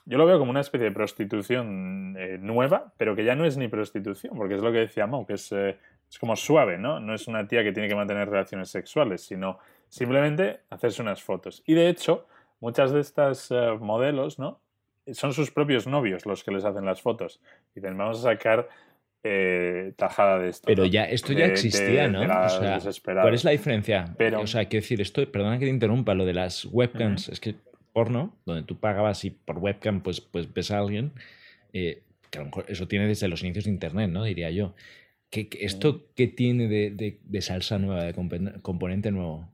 [0.06, 3.58] Yo lo veo como una especie de prostitución eh, nueva, pero que ya no es
[3.58, 5.78] ni prostitución, porque es lo que decía Mo, que es, eh,
[6.10, 7.00] es como suave, ¿no?
[7.00, 11.64] No es una tía que tiene que mantener relaciones sexuales, sino simplemente hacerse unas fotos.
[11.66, 12.28] Y de hecho,
[12.60, 14.60] muchas de estas eh, modelos, ¿no?
[15.12, 17.42] Son sus propios novios los que les hacen las fotos.
[17.72, 18.68] Y dicen, vamos a sacar
[19.24, 20.66] eh, tajada de esto.
[20.68, 22.26] Pero ya, esto De- ya de- existía, de ¿no?
[22.26, 22.80] la O sea.
[23.22, 24.14] ¿cuál es la diferencia?
[24.18, 27.40] Pero- O sea, quiero decir, esto, perdona que te interrumpa, lo de las webcams, es
[27.40, 27.56] que
[27.94, 31.14] porno, donde tú pagabas y por webcam pues, pues ves a alguien,
[31.74, 34.24] eh, que a lo mejor eso tiene desde los inicios de Internet, ¿no?
[34.24, 34.74] Diría yo.
[35.30, 38.14] ¿Qué, qué- ¿Esto qué tiene de, de- de salsa nueva, de
[38.62, 39.48] componente nuevo?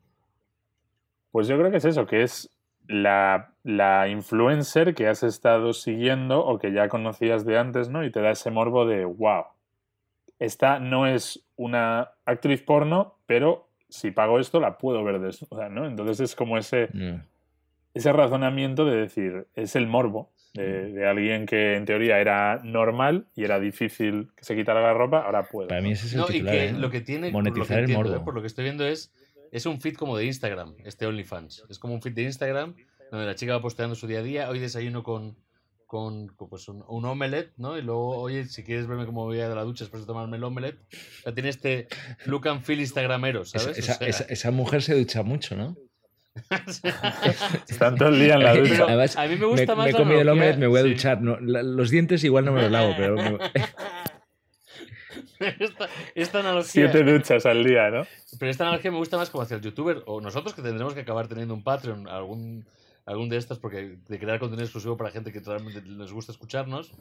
[1.31, 2.49] Pues yo creo que es eso, que es
[2.87, 8.03] la, la influencer que has estado siguiendo o que ya conocías de antes, ¿no?
[8.03, 9.43] Y te da ese morbo de, wow,
[10.39, 15.85] esta no es una actriz porno, pero si pago esto la puedo ver desnuda, ¿no?
[15.85, 16.89] Entonces es como ese,
[17.93, 23.27] ese razonamiento de decir, es el morbo de, de alguien que en teoría era normal
[23.35, 25.69] y era difícil que se quitara la ropa, ahora puede.
[25.69, 26.73] Para mí ese es el No, y que ¿eh?
[26.73, 28.21] lo que tiene, por lo que Monetizar el entiendo, morbo.
[28.21, 28.25] ¿eh?
[28.25, 29.13] por lo que estoy viendo es,
[29.51, 31.65] es un feed como de Instagram, este OnlyFans.
[31.69, 32.75] Es como un feed de Instagram
[33.11, 34.49] donde la chica va posteando su día a día.
[34.49, 35.35] Hoy desayuno con,
[35.89, 37.75] con, con, pues un, un omelette, ¿no?
[37.75, 40.37] Y luego, oye, si quieres verme cómo voy a de la ducha después de tomarme
[40.37, 40.77] el omelette.
[40.93, 41.87] O sea, tiene este
[42.25, 43.77] look and feel instagramero, Esa, ¿sabes?
[43.77, 45.75] O esa- sea, esa- esa mujer se ducha mucho, ¿no?
[47.67, 48.83] Están todo el día en la Pero ducha.
[48.83, 50.83] Además, a mí me me, gusta más me he comido el omelette, me voy a
[50.83, 50.89] sí.
[50.91, 51.21] duchar.
[51.23, 53.39] No, la- los dientes igual no me los lavo, pero me-
[55.59, 56.91] esta, esta analogía...
[56.91, 58.05] Siete duchas al día, ¿no?
[58.37, 60.99] Pero esta analogía me gusta más como hacia el youtuber o nosotros que tendremos que
[61.01, 62.65] acabar teniendo un Patreon, algún,
[63.09, 66.93] algún de estas, porque de crear contenido exclusivo para gente que realmente les gusta escucharnos,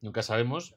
[0.00, 0.74] nunca sabemos.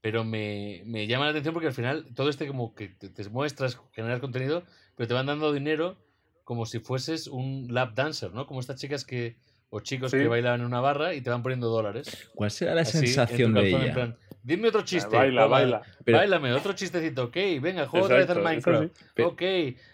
[0.00, 3.28] Pero me, me llama la atención porque al final todo este como que te, te
[3.28, 4.64] muestras, generar contenido,
[4.96, 5.96] pero te van dando dinero
[6.44, 8.46] como si fueses un lap dancer, ¿no?
[8.48, 9.36] Como estas chicas que
[9.70, 10.18] o chicos Sí.
[10.18, 12.28] que bailan en una barra y te van poniendo dólares.
[12.34, 13.94] ¿Cuál será la Así, sensación de ella?
[13.94, 15.16] plan, Dime otro chiste.
[15.16, 15.82] baila, toma, baila.
[16.04, 18.96] Pero- Báilame, otro chistecito, ok, venga, juega otra vez al Minecraft.
[19.16, 19.22] sí.
[19.22, 19.42] Ok,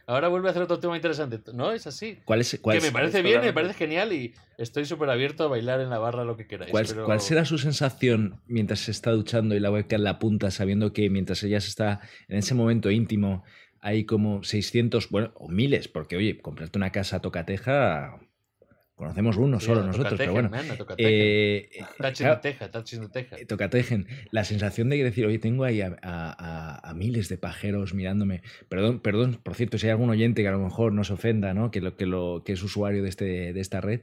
[0.07, 1.39] ahora vuelve a hacer otro tema interesante.
[1.53, 2.19] No, es así.
[2.25, 5.45] ¿Cuál, es, cuál, que me parece es bien, me parece genial y estoy súper abierto
[5.45, 6.71] a bailar en la barra lo que queráis.
[6.71, 10.51] cuál- pero- cuál será su sensación mientras se está duchando y la webcam la punta,
[10.51, 13.45] sabiendo que mientras ella se está en ese momento íntimo
[13.81, 18.19] hay como 600, bueno, o miles, porque oye, comprarte una casa tocateja,
[18.99, 20.51] conocemos uno Sí, solo nosotros, pero bueno.
[20.51, 21.11] man, a tocatejen.
[21.15, 22.71] Eh, claro, the teja,
[23.11, 23.37] teja.
[23.39, 24.07] eh, tocatejen.
[24.33, 28.43] La sensación de decir, oye, tengo ahí a, a- a- a miles de pajeros mirándome.
[28.69, 31.71] Perdón, perdón, por cierto, si hay algún oyente que a lo mejor nos ofenda, ¿no?
[31.71, 34.03] Que, lo, que, lo, que es usuario de, este, de esta red,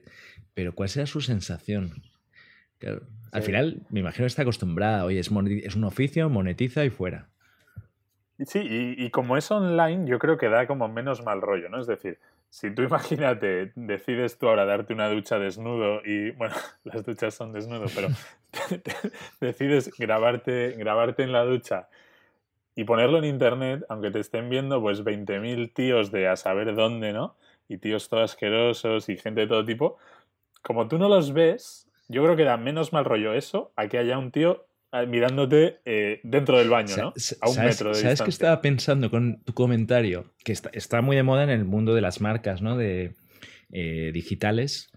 [0.55, 2.01] pero ¿cuál será su sensación?
[2.79, 5.29] Claro, Al final, me imagino que está acostumbrada, oye, es,
[5.63, 7.27] es un oficio, monetiza y fuera.
[8.45, 11.79] Sí, y, y como es online, yo creo que da como menos mal rollo, ¿no?
[11.79, 12.17] Es decir,
[12.55, 17.51] si tú imagínate, decides tú ahora darte una ducha desnudo y, bueno, las duchas son
[17.51, 18.07] desnudo, pero
[19.41, 21.89] decides grabarte, grabarte en la ducha
[22.73, 27.11] y ponerlo en internet, aunque te estén viendo pues 20.000 tíos de a saber dónde,
[27.11, 27.35] ¿no?
[27.67, 29.97] Y tíos todos asquerosos y gente de todo tipo,
[30.61, 33.97] como tú no los ves, yo creo que da menos mal rollo eso a que
[33.97, 34.65] haya un tío
[35.05, 37.13] mirándote eh, dentro del baño, ¿no?
[37.41, 40.33] A un ¿Sabes, metro de ¿Sabes qué estaba pensando con tu comentario?
[40.43, 42.77] Que está, está muy de moda en el mundo de las marcas, ¿no?
[42.77, 43.15] De
[43.71, 44.89] eh, digitales.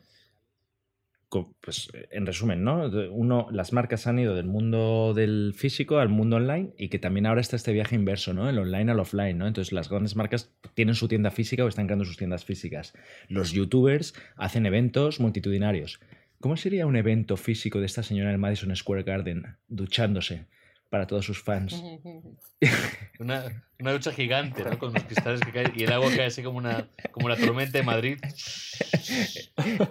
[1.28, 2.88] pues, en resumen, ¿no?
[3.11, 7.26] Uno, las marcas han ido del mundo del físico al mundo online y que también
[7.26, 8.49] ahora está este viaje inverso, ¿no?
[8.49, 9.46] El online al offline, ¿no?
[9.46, 12.94] Entonces las grandes marcas tienen su tienda física o están creando sus tiendas físicas.
[13.28, 16.01] Los youtubers hacen eventos multitudinarios.
[16.41, 20.47] ¿Cómo sería un evento físico de esta señora en el Madison Square Garden duchándose
[20.89, 21.82] para todos sus fans?
[23.20, 24.78] Una, una ducha gigante, ¿no?
[24.78, 27.76] Con los cristales que caen y el agua cae así como una, como la tormenta
[27.78, 28.18] de Madrid.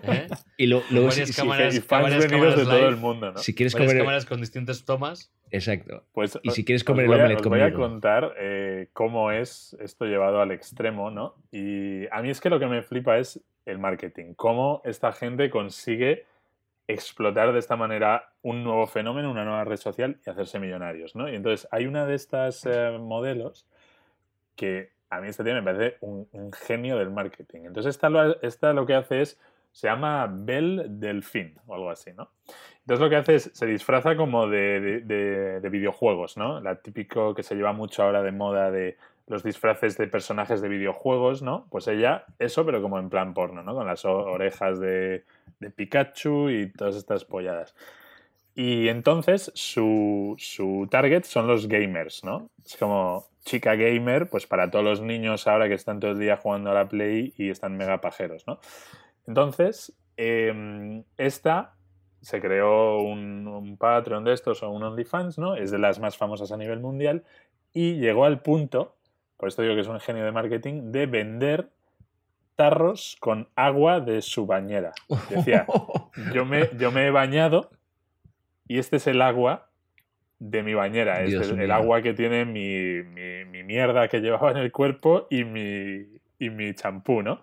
[0.03, 0.27] ¿Eh?
[0.55, 1.75] Y lo- luego, si, varias si- cámaras.
[1.75, 2.87] y fans cámaras venidos de todo live.
[2.87, 3.37] el mundo, ¿no?
[3.39, 4.03] si quieres Varias comer...
[4.03, 5.33] cámaras con distintas tomas.
[5.51, 6.05] Exacto.
[6.13, 9.31] Pues, Y si quieres comer el voy a- omelette os voy a contar eh, cómo
[9.31, 11.35] es esto llevado al extremo, ¿no?
[11.51, 14.33] Y a mí es que lo que me flipa es el marketing.
[14.35, 16.25] Cómo esta gente consigue
[16.87, 21.29] explotar de esta manera un nuevo fenómeno, una nueva red social y hacerse millonarios, ¿no?
[21.29, 23.67] Y entonces hay una de estas eh, modelos
[24.55, 27.61] que a mí esta tía me parece un, genio del marketing.
[27.65, 29.39] Entonces esta lo, esta lo que hace es,
[29.71, 32.29] se llama Belle Delfín o algo así, ¿no?
[32.81, 36.59] Entonces lo que hace es, se disfraza como de, de- de- de videojuegos, ¿no?
[36.61, 40.69] La típico que se lleva mucho ahora de moda de los disfraces de personajes de
[40.69, 41.67] videojuegos, ¿no?
[41.69, 43.75] Pues ella, eso, pero como en plan porno, ¿no?
[43.75, 45.25] Con las orejas de,
[45.59, 47.75] de Pikachu y todas estas polladas.
[48.55, 52.49] Y entonces su, su target son los gamers, ¿no?
[52.65, 56.37] Es como chica gamer, pues para todos los niños ahora que están todo el día
[56.37, 58.59] jugando a la Play y están mega pajeros, ¿no?
[59.27, 61.75] Entonces, em, esta
[62.21, 65.55] se creó un, un Patreon de estos o un OnlyFans, ¿no?
[65.55, 67.23] Es de las más famosas a nivel mundial
[67.73, 68.95] y llegó al punto,
[69.37, 71.69] por esto digo que es un genio de marketing, de vender
[72.57, 74.91] tarros con agua de su bañera.
[75.29, 75.65] Decía,
[76.33, 77.69] yo me, yo me he bañado
[78.67, 79.69] y este es el agua
[80.39, 81.19] de mi bañera.
[81.29, 81.75] Dios es el mío.
[81.75, 86.49] agua que tiene mi, mi- mi mierda que llevaba en el cuerpo y mi, y
[86.49, 87.41] mi champú, ¿no?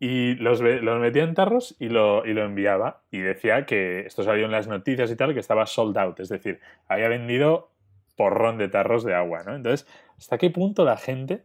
[0.00, 3.02] Y los, los metía en tarros y lo, y lo enviaba.
[3.10, 6.18] Y decía que esto salió en las noticias y tal, que estaba sold out.
[6.20, 7.70] Es decir, había vendido
[8.16, 9.54] porrón de tarros de agua, ¿no?
[9.54, 9.86] Entonces,
[10.18, 11.44] ¿hasta qué punto la gente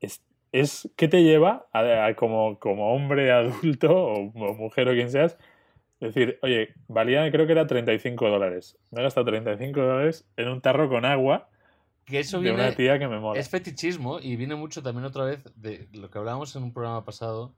[0.00, 0.24] es,
[0.60, 5.10] es ¿qué te lleva a, a como, como hombre adulto o, o mujer o quien
[5.10, 5.36] seas?
[6.00, 8.78] Decir, oye, valía creo que era 35 dólares.
[8.90, 11.48] Me he gastado 35 dólares en un tarro con agua
[12.04, 13.40] Que eso de una tía que me mola.
[13.40, 17.04] Es fetichismo y viene mucho también otra vez de lo que hablábamos en un programa
[17.04, 17.54] pasado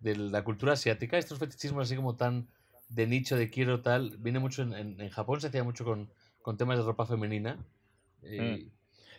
[0.00, 1.18] de la cultura asiática.
[1.18, 2.46] Estos fetichismos así como tan
[2.88, 6.08] de nicho, de quiero tal, viene mucho en, en- en Japón, se hacía mucho con,
[6.42, 7.58] con temas de ropa femenina.
[8.22, 8.66] eh,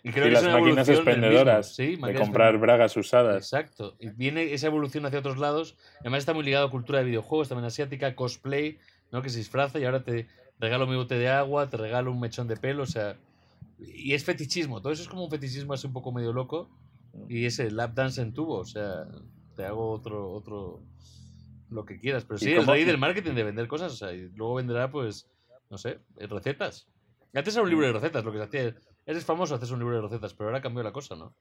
[0.03, 0.27] y creo Mm.
[0.27, 3.37] y que las es una máquinas expendedoras sí, de comprar bragas usadas.
[3.37, 3.95] Exacto.
[3.99, 5.75] Y viene esa evolución hacia otros lados.
[6.01, 8.79] Además está muy ligado a cultura de videojuegos, también asiática, cosplay,
[9.11, 9.21] ¿no?
[9.21, 10.27] Que se disfraza y ahora te
[10.59, 13.17] regalo mi bote de agua, te regalo un mechón de pelo, o sea...
[13.79, 16.69] Y es fetichismo, todo eso es como un fetichismo así un poco medio loco.
[17.29, 19.05] Y ese lap dance en tubo, o sea,
[19.55, 20.81] te hago otro, otro,
[21.69, 22.25] lo que quieras.
[22.25, 24.89] Pero ¿Y sí, el rey del marketing de vender cosas, o sea, y luego venderá,
[24.89, 25.29] pues,
[25.69, 26.87] no sé, eh, recetas.
[27.33, 28.75] Antes era un libro de recetas, lo que se hacía.
[29.07, 31.33] Eres famoso, haces un libro de recetas, pero ahora cambió la cosa, ¿no?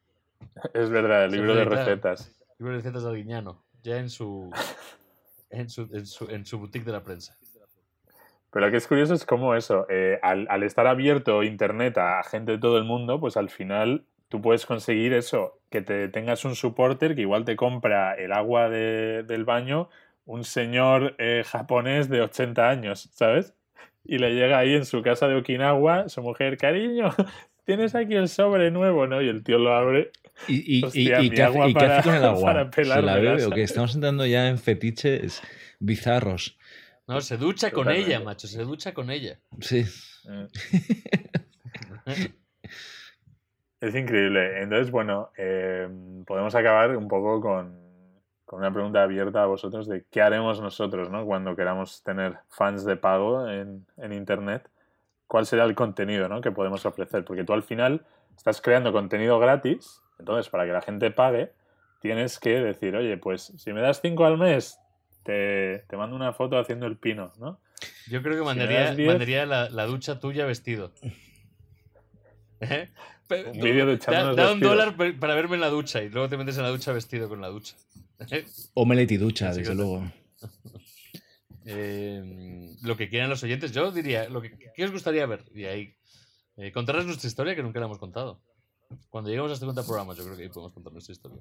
[0.72, 2.32] Es verdad, el libro de recetas.
[2.58, 4.50] Libro de recetas de Arguiñano, ya en su,
[5.50, 7.36] en su, en su, en su boutique de la prensa.
[8.52, 12.22] Pero lo que es curioso es cómo eso, eh, al, al estar abierto Internet a
[12.22, 16.44] gente de todo el mundo, pues al final tú puedes conseguir eso, que te tengas
[16.44, 19.88] un supporter que igual te compra el agua de- del baño
[20.24, 23.54] un señor eh, japonés de 80 años, ¿sabes?
[24.04, 27.10] Y le llega ahí en su casa de Okinawa, su mujer, cariño,
[27.66, 29.20] tienes aquí el sobre nuevo, ¿no?
[29.20, 30.10] Y el tío lo abre.
[30.48, 32.42] ¿Y, y, y- Hostia, y qué, hace, agua y qué hace para- con el agua?
[32.42, 33.34] para pelar ¿Se la grasa.
[33.36, 33.62] bebe o qué?
[33.62, 35.42] Estamos entrando ya en fetiches
[35.78, 36.56] bizarros.
[37.06, 38.14] No, se ducha con Totalmente.
[38.14, 39.38] ella, macho, se ducha con ella.
[39.60, 39.84] Sí.
[40.24, 40.46] Mm.
[43.80, 44.62] Es increíble.
[44.62, 45.86] Entonces, bueno, eh,
[46.26, 47.78] podemos acabar un poco con,
[48.46, 51.26] con una pregunta abierta a vosotros de qué haremos nosotros, ¿no?
[51.26, 54.68] Cuando queramos tener fans de pago en, en Internet.
[55.26, 56.40] ¿Cuál será el contenido ¿no?
[56.40, 57.24] que podemos ofrecer?
[57.24, 58.06] Porque tú al final
[58.36, 61.52] estás creando contenido gratis, entonces para que la gente pague,
[62.00, 64.78] tienes que decir, oye, pues si me das 5 al mes,
[65.24, 67.58] te, te mando una foto haciendo el pino, ¿no?
[68.08, 70.92] Yo creo que mandaría, diez- mandaría la, la ducha tuya vestido.
[72.60, 72.88] ¿Eh?
[73.46, 76.36] Un vídeo da, duchándonos da un dólar para verme en la ducha y luego te
[76.36, 77.74] metes en la ducha vestido con la ducha.
[78.74, 80.04] Omelette y ducha, Sí, desde luego.
[81.66, 85.44] Eh, lo que quieran los oyentes, yo diría, lo que, ¿qué os gustaría ver?
[85.54, 85.94] Y ahí,
[86.56, 88.40] eh, contarles nuestra historia que nunca la hemos contado.
[89.10, 91.38] Cuando lleguemos a 50 programas, yo creo que ahí podemos contar nuestra historia.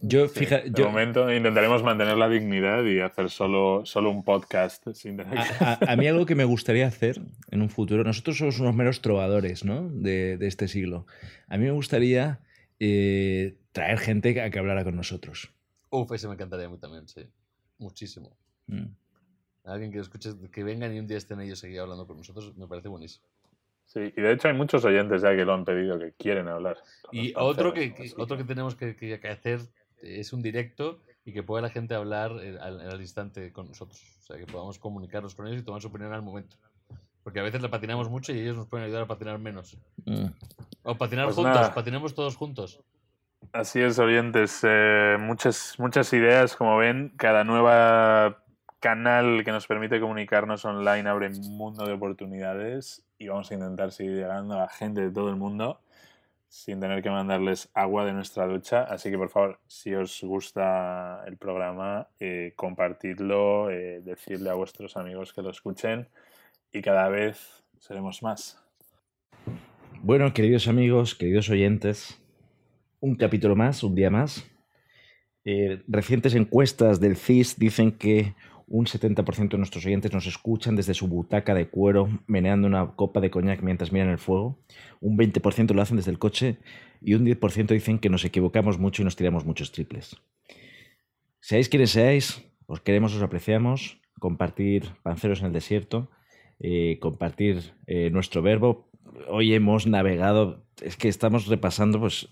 [0.00, 4.24] Yo, Sí, fíjate, de yo, momento intentaremos mantener la dignidad y hacer solo, solo un
[4.24, 7.68] podcast sin tener que- a, a- a mí algo que me gustaría hacer en un
[7.68, 9.86] futuro, nosotros somos unos meros trovadores ¿no?
[9.90, 11.06] de, de este siglo.
[11.46, 12.40] A mí me gustaría
[12.80, 15.50] eh, traer gente a que hablara con nosotros.
[15.90, 17.20] Uf, ese me encantaría a mí también, sí.
[17.78, 18.34] Muchísimo.
[18.66, 18.86] Mm.
[19.64, 22.66] Alguien que escuche, que vengan y un día estén ellos aquí hablando con nosotros, me
[22.66, 23.24] parece buenísimo.
[23.86, 26.78] Sí, y de hecho hay muchos oyentes ya que lo han pedido, que quieren hablar.
[27.10, 29.60] Y otro que, otro que tenemos que, que- que hacer
[30.00, 34.02] es un directo y que pueda la gente hablar eh, al, al instante con nosotros.
[34.20, 36.56] O sea, que podamos comunicarnos con ellos y tomar su opinión al momento.
[37.22, 39.76] Porque a veces la patinamos mucho y ellos nos pueden ayudar a patinar menos.
[40.06, 40.26] Mm.
[40.84, 41.74] O patinar Pues juntos, nada.
[41.74, 42.80] patinemos todos juntos.
[43.52, 44.60] Así es, oyentes.
[44.64, 47.12] eh, muchas, muchas ideas, como ven.
[47.16, 48.41] Cada nueva
[48.82, 53.92] canal que nos permite comunicarnos online abre un mundo de oportunidades y vamos a intentar
[53.92, 55.80] seguir llegando a gente de todo el mundo
[56.48, 58.82] sin tener que mandarles agua de nuestra ducha.
[58.82, 64.96] Así que, por favor, si os gusta el programa, eh, compartidlo, eh, decidle a vuestros
[64.96, 66.08] amigos que lo escuchen
[66.72, 68.60] y cada vez seremos más.
[70.02, 72.20] Bueno, queridos amigos, queridos oyentes,
[72.98, 74.44] un capítulo más, un día más.
[75.44, 78.34] Eh, recientes encuestas del CIS dicen que
[78.66, 83.20] un 70% de nuestros oyentes nos escuchan desde su butaca de cuero, meneando una copa
[83.20, 84.58] de coñac mientras miran el fuego.
[85.00, 86.58] Un 20% lo hacen desde el coche
[87.00, 90.16] y un 10% dicen que nos equivocamos mucho y nos tiramos muchos triples.
[91.40, 94.00] Seáis quienes seáis, os queremos, os apreciamos.
[94.18, 96.08] Compartir panceros en el desierto,
[96.60, 98.88] eh, compartir eh, nuestro verbo,
[99.28, 102.28] hoy hemos navegado, es que estamos repasando pues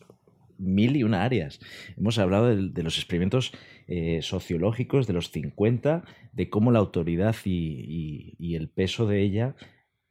[0.59, 1.61] mil y una áreas.
[1.97, 3.53] Hemos hablado de, de los experimentos
[3.93, 9.57] eh, sociológicos de los 50, de cómo la autoridad y, el peso de ella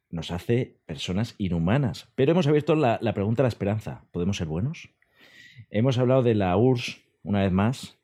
[0.09, 2.11] nos hace personas inhumanas.
[2.15, 4.05] Pero hemos abierto la, la pregunta a la esperanza.
[4.11, 4.89] ¿Podemos ser buenos?
[5.69, 7.97] Hemos hablado de la URSS una vez más,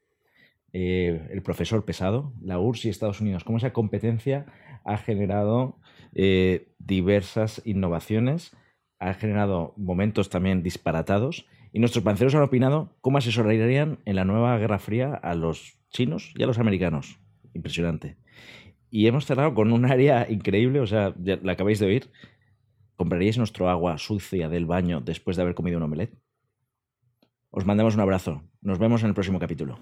[0.72, 4.46] eh, el profesor pesado, la URSS y Estados Unidos, cómo esa competencia
[4.84, 5.78] ha generado
[6.14, 8.56] eh, diversas innovaciones,
[9.00, 14.58] ha generado momentos también disparatados y nuestros panceros han opinado cómo asesorarían en la nueva
[14.58, 17.20] Guerra Fría a los chinos y a los americanos.
[17.54, 18.16] Impresionante.
[18.90, 22.12] Y hemos cerrado con un área increíble, o sea, ya la acabáis de oír.
[22.96, 26.18] ¿Compraríais nuestro agua sucia del baño después de haber comido un omelette?
[27.50, 28.42] Os mandamos un abrazo.
[28.62, 29.78] Nos vemos en el próximo capítulo.